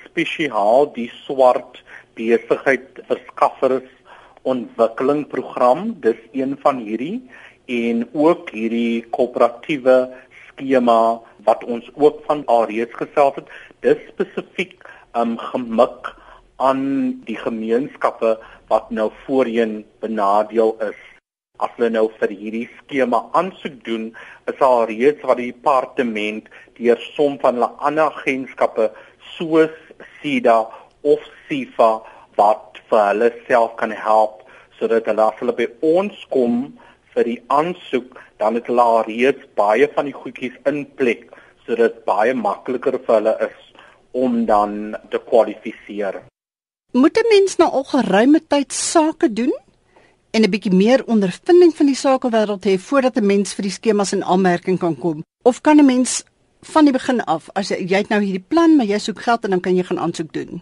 spesiaal 0.05 0.91
die 0.95 1.09
swart 1.25 1.81
besigheid 2.15 3.01
verskaffers 3.07 3.89
ontwikkelingprogram, 4.47 5.93
dis 6.03 6.19
een 6.31 6.55
van 6.63 6.79
hierdie 6.83 7.19
en 7.69 8.05
ook 8.17 8.49
hierdie 8.55 9.03
koöperatiewe 9.13 9.97
skema 10.47 11.19
wat 11.45 11.63
ons 11.63 11.89
ook 11.95 12.23
van 12.27 12.45
alreeds 12.47 12.95
gesels 12.97 13.37
het, 13.37 13.51
dis 13.85 13.99
spesifiek 14.13 14.87
um 15.19 15.37
gemik 15.51 16.15
aan 16.59 16.83
die 17.27 17.37
gemeenskappe 17.39 18.35
wat 18.71 18.91
nou 18.91 19.09
voorheen 19.25 19.83
benadeel 20.03 20.75
is. 20.85 20.99
As 21.59 21.71
hulle 21.75 21.89
nou 21.95 22.05
vir 22.19 22.31
hierdie 22.31 22.67
skema 22.77 23.23
aansoek 23.35 23.79
doen, 23.87 24.09
is 24.51 24.61
al 24.63 24.85
reeds 24.91 25.23
wat 25.27 25.39
die 25.41 25.51
departement 25.51 26.47
deur 26.79 27.01
som 27.15 27.39
van 27.41 27.59
hulle 27.59 27.71
ander 27.89 28.11
agentskappe 28.11 28.89
soos 29.35 29.75
SIDA 30.19 30.59
of 31.07 31.23
SIFA 31.47 31.89
wat 32.39 32.79
vir 32.91 33.03
hulle 33.09 33.31
self 33.47 33.75
kan 33.81 33.95
help 33.95 34.45
sodat 34.79 35.09
hulle 35.11 35.25
as 35.27 35.41
hulle 35.41 35.55
by 35.57 35.67
ons 35.83 36.23
kom 36.31 36.61
vir 37.13 37.27
die 37.27 37.39
aansoek, 37.51 38.13
dan 38.39 38.55
het 38.55 38.69
hulle 38.71 38.87
reeds 39.09 39.47
baie 39.59 39.89
van 39.95 40.07
die 40.07 40.15
goedjies 40.15 40.55
in 40.71 40.85
plek 40.99 41.27
sodat 41.65 42.03
baie 42.07 42.33
makliker 42.33 42.95
vir 43.05 43.17
hulle 43.19 43.35
is 43.49 43.65
om 44.17 44.45
dan 44.49 44.95
te 45.11 45.19
kwalifiseer. 45.29 46.23
Moet 46.91 47.17
'n 47.17 47.27
mens 47.29 47.55
nou 47.55 47.71
al 47.71 47.83
geruime 47.83 48.41
tyd 48.47 48.73
sake 48.73 49.33
doen 49.33 49.53
en 50.31 50.41
'n 50.41 50.49
bietjie 50.49 50.73
meer 50.73 51.05
ondervinding 51.05 51.75
van 51.75 51.85
die 51.85 51.95
sakewêreld 51.95 52.65
hê 52.65 52.79
voordat 52.79 53.15
'n 53.17 53.25
mens 53.25 53.53
vir 53.53 53.63
die 53.63 53.71
skemas 53.71 54.13
in 54.13 54.23
aanmerking 54.23 54.79
kan 54.79 54.97
kom? 54.97 55.23
Of 55.41 55.61
kan 55.61 55.77
'n 55.77 55.85
mens 55.85 56.23
van 56.61 56.83
die 56.83 56.93
begin 56.93 57.21
af 57.21 57.49
as 57.53 57.69
jy, 57.69 57.75
jy 57.75 57.97
het 57.97 58.09
nou 58.09 58.21
hierdie 58.21 58.45
plan, 58.47 58.75
maar 58.75 58.85
jy 58.85 58.97
soek 58.97 59.21
geld 59.21 59.43
en 59.43 59.49
dan 59.49 59.59
kan 59.59 59.75
jy 59.75 59.83
gaan 59.83 59.99
aansoek 59.99 60.33
doen? 60.33 60.61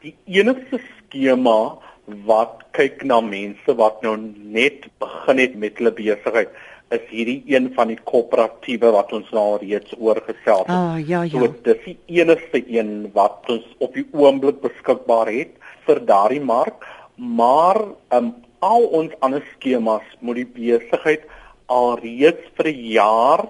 Die 0.00 0.16
enigste 0.24 0.80
skema 0.98 1.78
wat 2.24 2.62
kyk 2.70 3.04
na 3.04 3.20
mense 3.20 3.74
wat 3.74 4.02
nou 4.02 4.16
net 4.36 4.88
begin 4.98 5.38
het 5.38 5.54
met 5.54 5.78
hulle 5.78 5.92
besigheid 5.92 6.48
is 6.88 7.06
hierdie 7.08 7.42
een 7.46 7.72
van 7.74 7.88
die 7.88 7.98
koöperatiewe 8.04 8.90
wat 8.90 9.12
ons 9.12 9.30
nou 9.30 9.58
reeds 9.62 9.94
oorgestel 9.98 10.58
het. 10.58 10.68
Ah, 10.68 11.08
ja, 11.08 11.22
ja. 11.22 11.30
So 11.30 11.54
dis 11.62 11.84
die 11.84 11.98
enigste 12.06 12.64
een 12.66 13.10
wat 13.12 13.46
ons 13.46 13.64
op 13.78 13.94
die 13.94 14.06
oomblik 14.10 14.60
beskikbaar 14.60 15.26
het 15.26 15.59
vir 15.86 16.00
daardie 16.06 16.40
mark, 16.40 16.86
maar 17.16 17.80
um, 18.16 18.32
al 18.60 18.86
ons 19.00 19.16
ander 19.20 19.44
skemas 19.54 20.06
moet 20.20 20.42
die 20.42 20.50
besigheid 20.56 21.26
al 21.66 21.96
reeds 22.02 22.44
vir 22.56 22.68
'n 22.72 22.84
jaar 22.92 23.46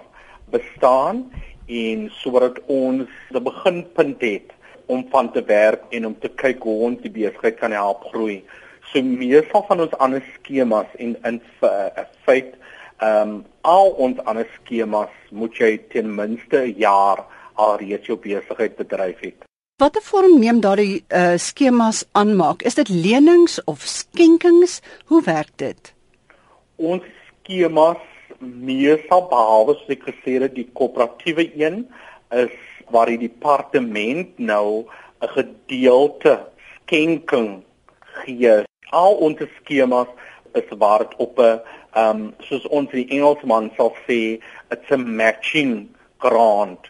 bestaan 0.51 1.31
en 1.66 2.11
sodat 2.23 2.59
ons 2.66 3.09
'n 3.35 3.45
beginpunt 3.45 4.21
het 4.21 4.51
om 4.87 5.07
van 5.11 5.33
te 5.33 5.43
werk 5.43 5.83
en 5.90 6.07
om 6.07 6.16
te 6.19 6.29
kyk 6.29 6.62
hoe 6.62 6.83
ons 6.87 7.01
die 7.03 7.11
besigheid 7.11 7.57
kan 7.59 7.73
help 7.73 8.05
groei. 8.12 8.43
So 8.93 9.03
meestal 9.03 9.64
van 9.69 9.81
ons 9.81 9.99
ander 9.99 10.23
skemas 10.35 10.90
en 10.99 11.16
in 11.25 11.40
feit 12.25 12.55
Ehm 13.01 13.29
um, 13.29 13.45
al 13.61 13.95
ons 14.05 14.19
ander 14.29 14.49
skemas 14.59 15.12
moet 15.33 15.55
jy 15.57 15.71
ten 15.93 16.11
minste 16.14 16.59
'n 16.66 16.75
jaar 16.77 17.25
alreeds 17.55 18.07
jou 18.07 18.19
besigheid 18.19 18.77
bedryf 18.77 19.21
het. 19.21 19.50
Watter 19.81 20.03
vorm 20.05 20.35
neem 20.37 20.59
daardie 20.61 20.99
uh, 21.09 21.38
skemas 21.40 22.03
aanmaak? 22.12 22.61
Is 22.69 22.75
dit 22.77 22.90
lenings 22.93 23.55
of 23.64 23.81
skenkings? 23.88 24.83
Hoe 25.09 25.23
werk 25.25 25.55
dit? 25.57 25.93
Ons 26.77 27.07
skemas 27.31 28.03
meestal 28.40 29.25
behalwe 29.31 29.79
soos 29.79 29.95
ek 29.97 30.05
gesê 30.11 30.35
het 30.43 30.53
die 30.59 30.66
koöperatiewe 30.77 31.47
een 31.57 31.87
is 32.43 32.53
waar 32.93 33.09
die 33.09 33.23
departement 33.23 34.37
nou 34.53 34.85
'n 35.25 35.33
gedeelte 35.38 36.37
skenking 36.69 37.64
gee. 38.21 38.55
Al 38.93 39.16
ons 39.16 39.40
skemas 39.62 40.12
is 40.61 40.69
waar 40.77 41.09
dit 41.09 41.16
op 41.16 41.40
'n 41.40 41.57
ehm 41.97 42.21
um, 42.21 42.35
soos 42.45 42.69
ons 42.69 42.90
die 42.93 43.09
Engelsman 43.09 43.73
sal 43.77 43.97
sê, 44.05 44.37
it's 44.69 44.93
a 44.93 44.97
matching 44.97 45.88
grant. 46.19 46.85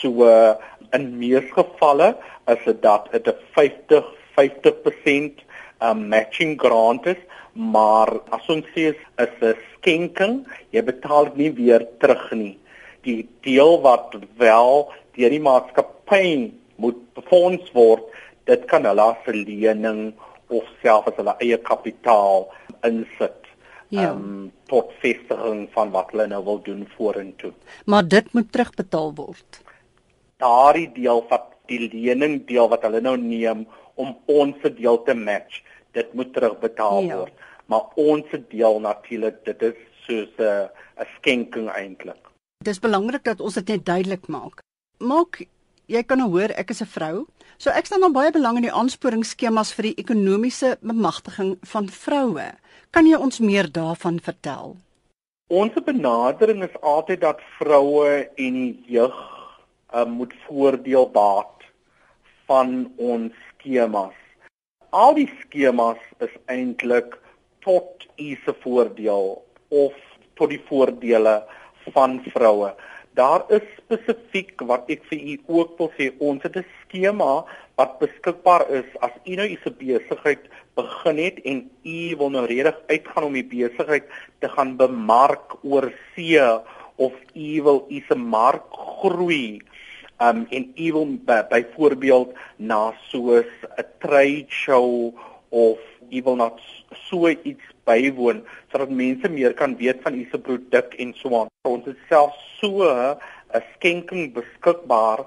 So 0.00 0.24
uh, 0.24 0.56
in 0.92 1.18
meeste 1.18 1.52
gevalle 1.52 2.16
is 2.46 2.64
dit 2.64 2.82
dat 2.82 3.12
dit 3.12 3.26
'n 3.26 3.38
50 3.54 4.16
50% 4.40 5.44
um, 5.82 6.08
matching 6.08 6.58
grant 6.60 7.06
is, 7.06 7.20
maar 7.52 8.20
as 8.34 8.46
ons 8.52 8.66
sê 8.74 8.92
is 8.92 9.34
'n 9.42 9.54
skenking, 9.74 10.46
jy 10.70 10.82
betaal 10.82 11.24
dit 11.30 11.36
nie 11.36 11.52
weer 11.52 11.86
terug 11.98 12.30
nie. 12.32 12.58
Die 13.02 13.28
deel 13.42 13.80
wat 13.80 14.16
wel 14.36 14.92
deur 15.16 15.30
die 15.30 15.40
maatskappy 15.40 16.52
moet 16.76 17.00
befonds 17.14 17.72
word, 17.72 18.04
dit 18.44 18.64
kan 18.66 18.84
hulle 18.84 19.02
as 19.02 19.26
'n 19.26 19.44
lening 19.44 20.14
of 20.48 20.64
self 20.82 21.06
as 21.06 21.16
hulle 21.16 21.36
eie 21.40 21.58
kapitaal 21.58 22.48
insit. 22.82 23.36
Ja. 23.90 24.10
Um, 24.10 24.52
tot 24.70 24.92
vestiging 25.02 25.68
van 25.74 25.90
wat 25.90 26.12
hulle 26.12 26.26
nou 26.30 26.44
wil 26.44 26.60
doen 26.62 26.86
vorentoe. 26.96 27.52
Maar 27.86 28.06
dit 28.06 28.32
moet 28.32 28.52
terugbetaal 28.52 29.14
word. 29.14 29.62
Daardie 30.40 30.88
deel 30.96 31.22
wat 31.30 31.52
die 31.70 31.86
lening 31.92 32.40
deel 32.48 32.68
wat 32.72 32.82
hulle 32.86 33.00
nou 33.04 33.16
neem 33.20 33.66
om 34.00 34.16
ons 34.26 34.56
se 34.62 34.72
deel 34.74 34.98
te 35.06 35.14
match, 35.14 35.60
dit 35.92 36.14
moet 36.16 36.32
terugbetaal 36.34 37.02
ja. 37.06 37.20
word. 37.20 37.46
Maar 37.70 37.92
ons 38.00 38.26
se 38.30 38.40
deel 38.50 38.80
natuurlik, 38.82 39.44
dit 39.44 39.62
is 39.62 39.78
soos 40.06 40.32
'n 40.38 40.68
'n 41.00 41.06
skenking 41.16 41.68
eintlik. 41.68 42.22
Dit 42.64 42.74
is 42.74 42.80
belangrik 42.80 43.24
dat 43.24 43.40
ons 43.40 43.54
dit 43.54 43.68
net 43.68 43.84
duidelik 43.84 44.26
maak. 44.28 44.60
Maak 44.98 45.46
jy 45.86 46.02
kan 46.02 46.18
nou 46.18 46.28
hoor 46.30 46.52
ek 46.56 46.70
is 46.70 46.82
'n 46.82 46.92
vrou. 46.96 47.26
So 47.58 47.70
ek 47.70 47.86
staan 47.86 48.00
dan 48.00 48.12
baie 48.12 48.32
belang 48.32 48.56
in 48.56 48.62
die 48.62 48.72
aansporingsskemas 48.72 49.72
vir 49.72 49.82
die 49.82 49.98
ekonomiese 50.02 50.76
bemagtiging 50.80 51.58
van 51.62 51.88
vroue. 51.88 52.52
Kan 52.90 53.06
jy 53.06 53.16
ons 53.16 53.38
meer 53.38 53.70
daarvan 53.72 54.20
vertel? 54.20 54.76
Ons 55.48 55.72
benadering 55.84 56.62
is 56.62 56.80
altyd 56.80 57.20
dat 57.20 57.40
vroue 57.58 58.28
en 58.36 58.54
die 58.54 58.84
jeug 58.86 59.14
uh, 59.94 60.04
moet 60.04 60.34
voordeel 60.46 61.10
baat 61.10 61.66
van 62.46 62.92
ons 62.96 63.32
skemas. 63.48 64.16
Al 64.90 65.14
die 65.14 65.28
skemas 65.40 66.00
is 66.18 66.32
eintlik 66.50 67.18
tot 67.64 68.06
u 68.16 68.30
se 68.44 68.54
voordeel 68.62 69.36
of 69.68 69.96
tot 70.34 70.50
die 70.50 70.62
voordele 70.68 71.40
van 71.94 72.20
vroue. 72.32 72.72
Daar 73.18 73.44
is 73.52 73.66
spesifiek 73.76 74.62
wat 74.66 74.88
ek 74.90 75.02
vir 75.10 75.18
u 75.18 75.34
ook 75.58 75.78
wil 75.78 75.90
sê, 75.98 76.10
ons 76.18 76.42
het 76.42 76.56
'n 76.56 76.66
skema 76.82 77.44
wat 77.80 77.98
beskikbaar 77.98 78.64
is 78.70 78.88
as 79.00 79.14
u 79.24 79.34
nou 79.34 79.48
u 79.48 79.56
se 79.62 79.70
besigheid 79.70 80.42
begin 80.74 81.18
het 81.18 81.38
en 81.44 81.70
u 81.82 82.16
wil 82.16 82.30
nou 82.30 82.44
redig 82.46 82.76
uitgaan 82.86 83.24
om 83.24 83.32
die 83.32 83.46
besigheid 83.46 84.06
te 84.38 84.48
gaan 84.48 84.76
bemark 84.76 85.56
oor 85.62 85.92
see 86.14 86.40
of 86.96 87.12
u 87.34 87.62
wil 87.62 87.86
u 87.88 88.00
se 88.08 88.14
mark 88.14 88.66
groei 89.00 89.60
um 90.20 90.46
en 90.50 90.72
u 90.76 90.92
wil 90.92 91.08
byvoorbeeld 91.48 92.34
na 92.56 92.92
soos 93.08 93.50
'n 93.76 93.86
trade 93.98 94.46
show 94.48 95.14
of 95.48 95.78
u 96.10 96.22
wil 96.22 96.36
na 96.36 96.52
so 97.08 97.28
iets 97.28 97.66
bywoon 97.84 98.44
sodat 98.70 98.90
mense 98.90 99.28
meer 99.28 99.54
kan 99.54 99.76
weet 99.76 100.02
van 100.02 100.14
u 100.14 100.28
se 100.30 100.38
produk 100.38 100.94
en 100.94 101.14
so 101.14 101.28
aan. 101.38 101.48
Ons 101.62 101.84
het 101.84 102.00
self 102.08 102.34
so 102.60 102.84
'n 102.84 103.62
skenking 103.74 104.32
beskikbaar 104.32 105.24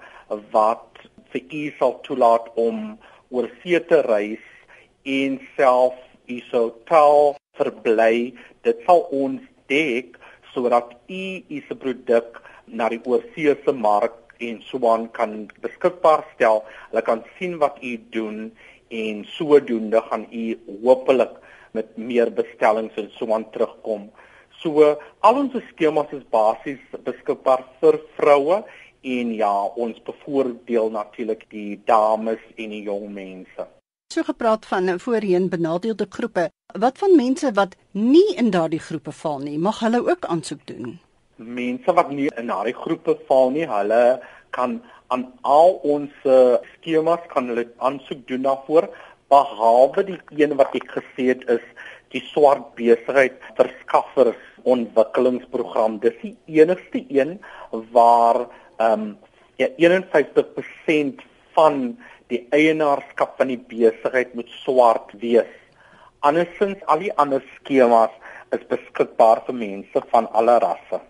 wat 0.52 0.90
vir 1.32 1.42
u 1.50 1.64
sal 1.80 2.00
toelaat 2.06 2.46
om 2.56 2.98
oor 3.30 3.50
see 3.62 3.80
te 3.80 4.02
reis 4.02 4.46
en 5.04 5.40
self 5.58 5.96
u 6.28 6.40
sou 6.52 6.72
tel 6.86 7.36
verbly. 7.58 8.34
Dit 8.62 8.78
sal 8.86 9.02
ons 9.12 9.42
dek 9.68 10.18
sodat 10.54 10.94
u 11.08 11.26
u 11.50 11.58
se 11.68 11.76
produk 11.76 12.42
na 12.66 12.90
die 12.90 13.02
oorseese 13.06 13.74
mark 13.74 14.23
en 14.50 14.62
soaan 14.70 15.08
kan 15.12 15.48
beskikbaar 15.64 16.26
stel. 16.36 16.64
Hulle 16.90 17.04
kan 17.06 17.24
sien 17.38 17.58
wat 17.62 17.78
u 17.82 17.96
doen 18.16 18.52
en 18.90 19.26
sodoende 19.36 20.02
gaan 20.10 20.28
u 20.32 20.60
hopelik 20.84 21.36
met 21.72 21.98
meer 21.98 22.32
bestellings 22.34 22.96
en 23.02 23.10
soaan 23.18 23.50
terugkom. 23.52 24.10
So 24.62 24.96
al 25.20 25.40
ons 25.42 25.56
skemas 25.72 26.12
is 26.16 26.26
basies 26.32 26.82
beskikbaar 27.06 27.66
vir 27.82 28.00
vroue 28.18 28.64
en 29.04 29.32
ja, 29.36 29.54
ons 29.76 30.00
bevoordeel 30.08 30.92
natuurlik 30.94 31.48
die 31.52 31.82
dames 31.86 32.44
en 32.56 32.76
die 32.76 32.84
jong 32.86 33.10
mense. 33.12 33.68
So 34.14 34.24
gepraat 34.24 34.66
van 34.70 35.00
voorheen 35.00 35.50
benadeelde 35.50 36.06
groepe. 36.10 36.50
Wat 36.80 36.98
van 36.98 37.16
mense 37.16 37.52
wat 37.58 37.76
nie 37.92 38.36
in 38.38 38.52
daardie 38.54 38.80
groepe 38.80 39.12
val 39.12 39.40
nie, 39.42 39.58
mag 39.58 39.82
hulle 39.82 40.04
ook 40.06 40.26
aansoek 40.26 40.62
doen? 40.70 41.00
Mense 41.38 41.94
wat 41.98 42.12
nie 42.12 42.30
in 42.38 42.52
daardie 42.52 42.76
groepe 42.78 43.18
val 43.28 43.52
nie, 43.56 43.66
hulle 43.68 44.20
kan 44.56 44.82
aan 45.14 45.26
al 45.42 45.80
ons 45.96 46.14
skemas 46.76 47.26
kan 47.34 47.50
hulle 47.52 47.68
aansoek 47.78 48.26
doen 48.30 48.46
daarvoor 48.48 48.88
behalwe 49.34 50.06
die 50.08 50.20
een 50.38 50.56
wat 50.60 50.76
ek 50.78 50.90
gesê 50.98 51.30
het 51.32 51.44
is 51.50 51.66
die 52.14 52.22
swart 52.30 52.74
besigheid 52.78 53.40
verskaffers 53.58 54.42
ontwikkelingsprogram. 54.70 55.98
Dis 56.04 56.18
die 56.22 56.36
enigste 56.62 57.04
een 57.10 57.40
waar 57.96 58.46
ehm 58.78 59.08
um, 59.10 59.14
ja 59.62 59.68
51% 59.78 61.22
van 61.54 61.98
die 62.34 62.42
eienaarskap 62.58 63.36
van 63.38 63.52
die 63.54 63.62
besigheid 63.70 64.34
moet 64.34 64.50
swart 64.64 65.14
wees. 65.22 65.50
Andersins 66.26 66.82
al 66.90 67.04
die 67.06 67.14
ander 67.22 67.44
skemas 67.58 68.14
is 68.56 68.66
beskikbaar 68.70 69.44
vir 69.48 69.58
mense 69.58 70.06
van 70.14 70.30
alle 70.34 70.58
rasse. 70.64 71.02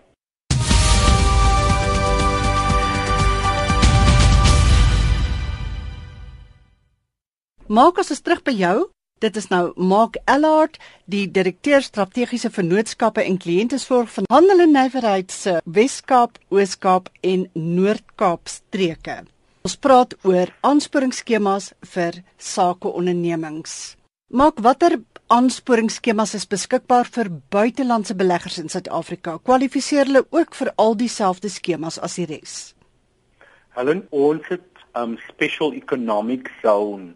Maak 7.64 7.96
ons 7.96 8.20
terug 8.20 8.42
by 8.44 8.52
jou. 8.52 8.90
Dit 9.24 9.38
is 9.40 9.46
nou 9.48 9.72
Mark 9.80 10.18
Ellard, 10.28 10.74
die 11.08 11.24
direkteur 11.32 11.80
strategiese 11.80 12.50
vennootskappe 12.52 13.22
en 13.24 13.38
kliëntesorg 13.40 14.10
van 14.12 14.28
Handel 14.28 14.60
en 14.66 14.74
Nywerheid 14.76 15.32
se 15.32 15.62
Wes-Kaap, 15.64 16.36
Oos-Kaap 16.52 17.08
en 17.24 17.46
Noord-Kaap 17.54 18.52
streke. 18.52 19.22
Ons 19.64 19.78
praat 19.80 20.12
oor 20.28 20.52
aansporingsskemas 20.60 21.70
vir 21.94 22.20
sakeondernemings. 22.36 23.96
Maak 24.28 24.60
watter 24.60 24.98
aansporingsskemas 25.32 26.36
is 26.36 26.44
beskikbaar 26.44 27.08
vir 27.16 27.32
buitelandse 27.48 28.12
beleggers 28.12 28.60
in 28.60 28.68
Suid-Afrika? 28.68 29.38
Kwalifiseer 29.40 30.12
hulle 30.12 30.26
ook 30.36 30.52
vir 30.52 30.74
al 30.76 31.00
dieselfde 31.00 31.48
skemas 31.48 31.96
as 31.96 32.20
die 32.20 32.28
res? 32.28 32.74
Helen, 33.72 34.04
ons 34.12 34.44
het 34.52 34.68
um, 34.92 35.16
special 35.32 35.72
economic 35.72 36.52
zone 36.60 37.14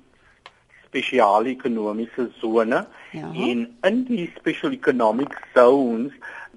spesiale 0.99 1.53
ekonomiese 1.55 2.29
sone 2.41 2.85
ja. 3.13 3.31
en 3.49 3.67
in 3.87 4.05
die 4.09 4.27
special 4.37 4.73
economic 4.73 5.35
zones 5.55 6.13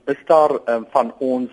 is 0.09 0.21
daar 0.27 0.57
um, 0.67 0.85
van 0.91 1.13
ons 1.19 1.51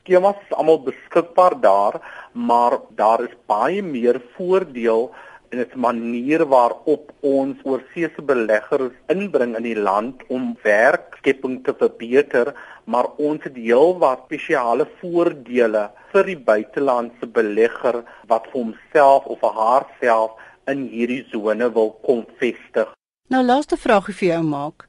skemas 0.00 0.40
almal 0.56 0.80
beskikbaar 0.86 1.58
daar 1.60 2.00
maar 2.32 2.80
daar 2.96 3.24
is 3.26 3.36
baie 3.46 3.82
meer 3.82 4.20
voordeel 4.36 5.10
en 5.50 5.58
dit 5.58 5.74
manier 5.74 6.46
waarop 6.46 7.10
ons 7.26 7.58
oorseese 7.66 8.22
beleggers 8.22 8.94
inbring 9.12 9.56
in 9.58 9.66
die 9.66 9.76
land 9.76 10.22
om 10.28 10.54
werkskepping 10.64 11.60
te 11.66 11.74
verbeter 11.76 12.54
maar 12.84 13.10
ons 13.18 13.44
het 13.44 13.58
heel 13.58 13.98
wat 14.00 14.24
spesiale 14.28 14.86
voordele 15.02 15.88
vir 16.12 16.30
die 16.32 16.38
buitelandse 16.52 17.28
belegger 17.40 18.00
wat 18.30 18.48
vir 18.48 18.62
homself 18.62 19.26
of 19.26 19.42
vir 19.44 19.58
haarself 19.58 20.46
in 20.66 20.88
hierdie 20.92 21.24
sone 21.30 21.72
wil 21.72 21.98
kom 22.02 22.26
vestig. 22.38 22.94
Nou 23.30 23.44
laaste 23.44 23.76
vraagie 23.76 24.14
vir 24.14 24.28
jou 24.28 24.42
maak. 24.42 24.88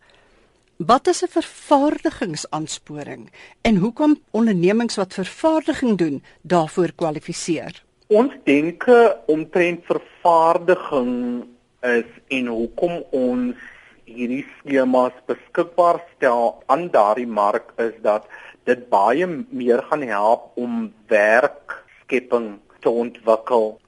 Wat 0.77 1.07
is 1.07 1.23
'n 1.23 1.27
vervaardigingsaansporing 1.27 3.31
en 3.61 3.75
hoekom 3.75 4.19
ondernemings 4.31 4.95
wat 4.95 5.13
vervaardiging 5.13 5.97
doen 5.97 6.23
daarvoor 6.41 6.91
kwalifiseer? 6.95 7.83
Ons 8.07 8.33
denke 8.43 9.17
omtrent 9.25 9.85
vervaardiging 9.85 11.45
is 11.81 12.05
en 12.27 12.47
hoekom 12.47 13.03
ons 13.11 13.55
hierdie 14.05 14.45
skemas 14.57 15.13
beskikbaar 15.25 16.01
stel 16.15 16.63
aan 16.65 16.89
daardie 16.89 17.27
mark 17.27 17.73
is 17.77 17.93
dat 18.01 18.27
dit 18.63 18.89
baie 18.89 19.27
meer 19.49 19.81
gaan 19.89 20.01
help 20.01 20.51
om 20.55 20.93
werkskepping 21.07 22.59
te 22.81 22.89
ontwikkel. 22.89 23.80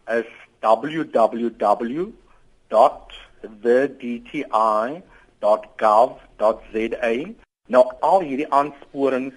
is 0.07 0.26
www.thedti.gov.za. 0.61 3.26
Nou 7.67 7.93
al 8.01 8.21
hierdie 8.21 8.53
aansporings 8.53 9.35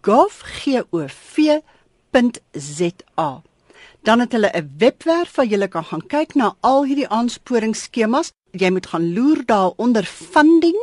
.gov.za 0.01 0.61
dan 4.05 4.19
het 4.19 4.31
hulle 4.31 4.51
'n 4.53 4.75
webwerf 4.77 5.35
waar 5.35 5.45
jy 5.45 5.67
kan 5.67 5.83
gaan 5.83 6.07
kyk 6.07 6.35
na 6.35 6.55
al 6.59 6.85
hierdie 6.85 7.07
aansporingsskemas. 7.07 8.31
Jy 8.51 8.69
moet 8.69 8.87
gaan 8.87 9.13
loer 9.13 9.45
daar 9.45 9.71
onder 9.75 10.05
funding 10.05 10.79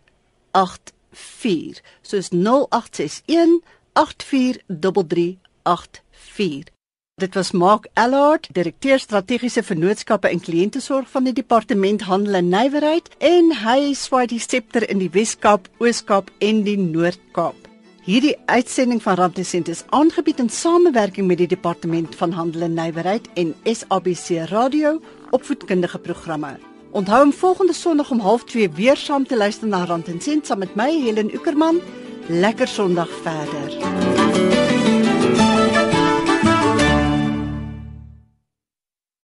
4 1.12 1.82
soos 2.02 2.30
0861 2.30 3.62
843384 3.94 6.77
Dit 7.18 7.34
was 7.34 7.52
Mark 7.52 7.88
Allard, 7.94 8.48
direkteur 8.54 9.00
strategiese 9.00 9.64
vennootskappe 9.66 10.30
en 10.30 10.38
kliëntesorg 10.40 11.08
van 11.10 11.26
die 11.26 11.32
departement 11.34 12.04
handel 12.06 12.38
en 12.38 12.52
nywerheid 12.52 13.08
en 13.26 13.48
hy 13.58 13.96
swaai 13.98 14.28
die 14.30 14.38
septer 14.38 14.86
in 14.86 15.02
die 15.02 15.10
Wes-Kaap, 15.16 15.66
Oos-Kaap 15.82 16.30
en 16.46 16.60
die 16.68 16.76
Noord-Kaap. 16.78 17.58
Hierdie 18.06 18.36
uitsending 18.46 19.02
van 19.02 19.18
Randesent 19.18 19.74
is 19.74 19.82
aangebied 19.98 20.44
in 20.46 20.54
samewerking 20.54 21.26
met 21.26 21.42
die 21.42 21.50
departement 21.50 22.14
van 22.22 22.38
handel 22.38 22.68
en 22.70 22.78
nywerheid 22.78 23.26
en 23.34 23.56
SABC 23.66 24.46
Radio 24.54 25.00
opvoedkundige 25.34 25.98
programme. 25.98 26.54
Onthou 26.94 27.24
om 27.24 27.34
volgende 27.34 27.74
Sondag 27.74 28.14
om 28.14 28.22
0.30 28.22 28.78
weer 28.78 28.98
saam 28.98 29.26
te 29.26 29.42
luister 29.42 29.66
na 29.68 29.88
Rand 29.90 30.14
en 30.14 30.22
Sent 30.22 30.46
saam 30.46 30.62
met 30.62 30.78
my 30.78 30.92
Helen 30.94 31.34
Ukerman. 31.34 31.82
Lekker 32.30 32.68
Sondag 32.68 33.10
verder. 33.26 34.67